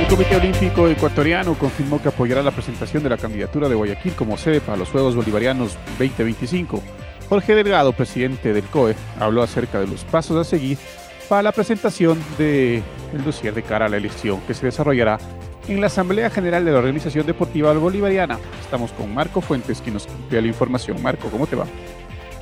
El 0.00 0.06
Comité 0.08 0.36
Olímpico 0.36 0.88
Ecuatoriano 0.88 1.54
confirmó 1.54 2.02
que 2.02 2.08
apoyará 2.08 2.42
la 2.42 2.50
presentación 2.50 3.02
de 3.02 3.10
la 3.10 3.16
candidatura 3.16 3.68
de 3.68 3.76
Guayaquil 3.76 4.14
como 4.14 4.36
sede 4.36 4.60
para 4.60 4.76
los 4.76 4.88
Juegos 4.88 5.14
Bolivarianos 5.14 5.78
2025. 5.98 6.82
Jorge 7.28 7.54
Delgado, 7.54 7.92
presidente 7.92 8.52
del 8.52 8.64
COE, 8.64 8.96
habló 9.20 9.42
acerca 9.42 9.78
de 9.78 9.86
los 9.86 10.02
pasos 10.04 10.36
a 10.36 10.42
seguir 10.42 10.78
para 11.28 11.44
la 11.44 11.52
presentación 11.52 12.20
del 12.36 12.82
dossier 13.24 13.54
de 13.54 13.62
cara 13.62 13.86
a 13.86 13.88
la 13.88 13.98
elección 13.98 14.40
que 14.48 14.54
se 14.54 14.66
desarrollará 14.66 15.18
en 15.74 15.80
la 15.80 15.86
Asamblea 15.86 16.30
General 16.30 16.64
de 16.64 16.72
la 16.72 16.78
Organización 16.78 17.26
Deportiva 17.26 17.72
Bolivariana. 17.72 18.38
Estamos 18.60 18.90
con 18.92 19.14
Marco 19.14 19.40
Fuentes, 19.40 19.80
quien 19.80 19.94
nos 19.94 20.06
envía 20.06 20.40
la 20.40 20.48
información. 20.48 21.00
Marco, 21.00 21.28
¿cómo 21.30 21.46
te 21.46 21.56
va? 21.56 21.66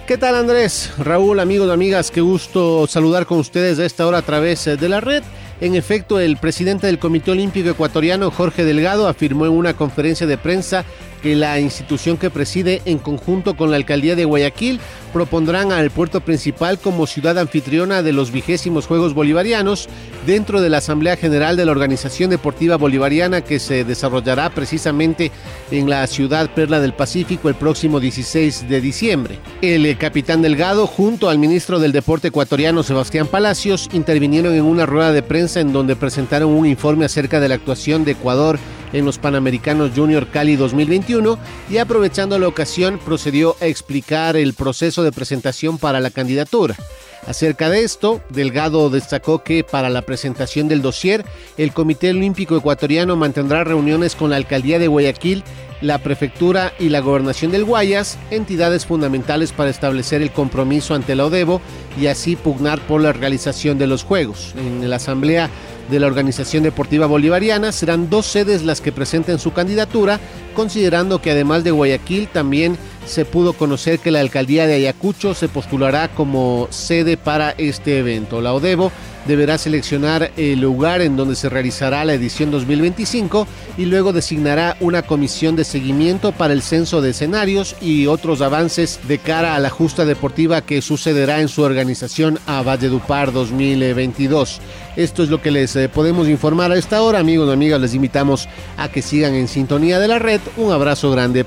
¿Qué 0.06 0.16
tal 0.16 0.34
Andrés? 0.34 0.92
Raúl, 0.98 1.38
amigos, 1.38 1.70
amigas, 1.70 2.10
qué 2.10 2.22
gusto 2.22 2.86
saludar 2.86 3.26
con 3.26 3.38
ustedes 3.38 3.78
a 3.78 3.84
esta 3.84 4.06
hora 4.06 4.18
a 4.18 4.22
través 4.22 4.66
eh, 4.66 4.76
de 4.78 4.88
la 4.88 5.00
red. 5.00 5.22
En 5.60 5.74
efecto, 5.74 6.18
el 6.18 6.38
presidente 6.38 6.86
del 6.86 6.98
Comité 6.98 7.32
Olímpico 7.32 7.68
Ecuatoriano, 7.68 8.30
Jorge 8.30 8.64
Delgado, 8.64 9.08
afirmó 9.08 9.44
en 9.44 9.52
una 9.52 9.74
conferencia 9.74 10.26
de 10.26 10.38
prensa 10.38 10.86
que 11.22 11.34
la 11.34 11.60
institución 11.60 12.16
que 12.16 12.30
preside 12.30 12.80
en 12.86 12.98
conjunto 12.98 13.56
con 13.56 13.70
la 13.70 13.76
alcaldía 13.76 14.16
de 14.16 14.24
Guayaquil 14.24 14.80
propondrán 15.18 15.72
al 15.72 15.90
puerto 15.90 16.20
principal 16.20 16.78
como 16.78 17.08
ciudad 17.08 17.38
anfitriona 17.38 18.04
de 18.04 18.12
los 18.12 18.30
vigésimos 18.30 18.86
Juegos 18.86 19.14
Bolivarianos 19.14 19.88
dentro 20.28 20.60
de 20.60 20.70
la 20.70 20.78
Asamblea 20.78 21.16
General 21.16 21.56
de 21.56 21.64
la 21.64 21.72
Organización 21.72 22.30
Deportiva 22.30 22.76
Bolivariana 22.76 23.40
que 23.40 23.58
se 23.58 23.82
desarrollará 23.82 24.48
precisamente 24.50 25.32
en 25.72 25.90
la 25.90 26.06
ciudad 26.06 26.50
Perla 26.54 26.78
del 26.78 26.92
Pacífico 26.92 27.48
el 27.48 27.56
próximo 27.56 27.98
16 27.98 28.68
de 28.68 28.80
diciembre. 28.80 29.40
El 29.60 29.86
eh, 29.86 29.96
capitán 29.96 30.40
Delgado 30.40 30.86
junto 30.86 31.28
al 31.28 31.38
ministro 31.38 31.80
del 31.80 31.90
Deporte 31.90 32.28
ecuatoriano 32.28 32.84
Sebastián 32.84 33.26
Palacios 33.26 33.88
intervinieron 33.92 34.54
en 34.54 34.62
una 34.62 34.86
rueda 34.86 35.10
de 35.10 35.24
prensa 35.24 35.58
en 35.58 35.72
donde 35.72 35.96
presentaron 35.96 36.50
un 36.52 36.64
informe 36.64 37.06
acerca 37.06 37.40
de 37.40 37.48
la 37.48 37.56
actuación 37.56 38.04
de 38.04 38.12
Ecuador 38.12 38.60
en 38.92 39.04
los 39.04 39.18
Panamericanos 39.18 39.92
Junior 39.94 40.28
Cali 40.28 40.56
2021 40.56 41.38
y 41.70 41.78
aprovechando 41.78 42.38
la 42.38 42.48
ocasión 42.48 42.98
procedió 43.04 43.56
a 43.60 43.66
explicar 43.66 44.36
el 44.36 44.54
proceso 44.54 45.02
de 45.02 45.12
presentación 45.12 45.78
para 45.78 46.00
la 46.00 46.10
candidatura. 46.10 46.76
Acerca 47.26 47.68
de 47.68 47.82
esto, 47.82 48.20
Delgado 48.30 48.90
destacó 48.90 49.42
que 49.42 49.64
para 49.64 49.90
la 49.90 50.02
presentación 50.02 50.68
del 50.68 50.82
dossier, 50.82 51.24
el 51.56 51.72
Comité 51.72 52.10
Olímpico 52.10 52.56
Ecuatoriano 52.56 53.16
mantendrá 53.16 53.64
reuniones 53.64 54.14
con 54.14 54.30
la 54.30 54.36
Alcaldía 54.36 54.78
de 54.78 54.88
Guayaquil, 54.88 55.44
la 55.80 55.98
Prefectura 55.98 56.72
y 56.78 56.88
la 56.88 57.00
Gobernación 57.00 57.52
del 57.52 57.64
Guayas, 57.64 58.18
entidades 58.30 58.86
fundamentales 58.86 59.52
para 59.52 59.70
establecer 59.70 60.22
el 60.22 60.32
compromiso 60.32 60.94
ante 60.94 61.14
la 61.14 61.26
ODEBO 61.26 61.60
y 62.00 62.06
así 62.06 62.34
pugnar 62.34 62.80
por 62.80 63.00
la 63.00 63.12
realización 63.12 63.78
de 63.78 63.86
los 63.86 64.02
Juegos. 64.02 64.54
En 64.56 64.88
la 64.88 64.96
Asamblea 64.96 65.50
de 65.90 66.00
la 66.00 66.06
Organización 66.06 66.62
Deportiva 66.62 67.06
Bolivariana 67.06 67.72
serán 67.72 68.10
dos 68.10 68.26
sedes 68.26 68.62
las 68.62 68.80
que 68.80 68.92
presenten 68.92 69.38
su 69.38 69.52
candidatura, 69.52 70.20
considerando 70.54 71.22
que 71.22 71.30
además 71.30 71.64
de 71.64 71.70
Guayaquil 71.70 72.28
también 72.28 72.76
se 73.08 73.24
pudo 73.24 73.54
conocer 73.54 73.98
que 73.98 74.10
la 74.10 74.20
alcaldía 74.20 74.66
de 74.66 74.74
Ayacucho 74.74 75.34
se 75.34 75.48
postulará 75.48 76.08
como 76.08 76.68
sede 76.70 77.16
para 77.16 77.50
este 77.52 77.98
evento. 77.98 78.40
La 78.40 78.52
ODEBO 78.52 78.92
deberá 79.26 79.58
seleccionar 79.58 80.32
el 80.36 80.60
lugar 80.60 81.02
en 81.02 81.16
donde 81.16 81.36
se 81.36 81.48
realizará 81.48 82.04
la 82.04 82.14
edición 82.14 82.50
2025 82.50 83.46
y 83.76 83.84
luego 83.84 84.12
designará 84.12 84.76
una 84.80 85.02
comisión 85.02 85.54
de 85.54 85.64
seguimiento 85.64 86.32
para 86.32 86.54
el 86.54 86.62
censo 86.62 87.02
de 87.02 87.10
escenarios 87.10 87.76
y 87.80 88.06
otros 88.06 88.40
avances 88.40 89.00
de 89.06 89.18
cara 89.18 89.54
a 89.54 89.58
la 89.58 89.70
justa 89.70 90.04
deportiva 90.04 90.62
que 90.62 90.80
sucederá 90.80 91.40
en 91.40 91.48
su 91.48 91.62
organización 91.62 92.38
a 92.46 92.62
Valledupar 92.62 93.32
2022. 93.32 94.60
Esto 94.96 95.22
es 95.22 95.28
lo 95.28 95.42
que 95.42 95.50
les 95.50 95.76
eh, 95.76 95.88
podemos 95.88 96.28
informar 96.28 96.72
a 96.72 96.78
esta 96.78 97.02
hora, 97.02 97.18
amigos 97.18 97.48
y 97.48 97.52
amigas. 97.52 97.80
Les 97.80 97.94
invitamos 97.94 98.48
a 98.76 98.88
que 98.88 99.02
sigan 99.02 99.34
en 99.34 99.46
sintonía 99.46 99.98
de 99.98 100.08
la 100.08 100.18
red. 100.18 100.40
Un 100.56 100.72
abrazo 100.72 101.10
grande. 101.10 101.46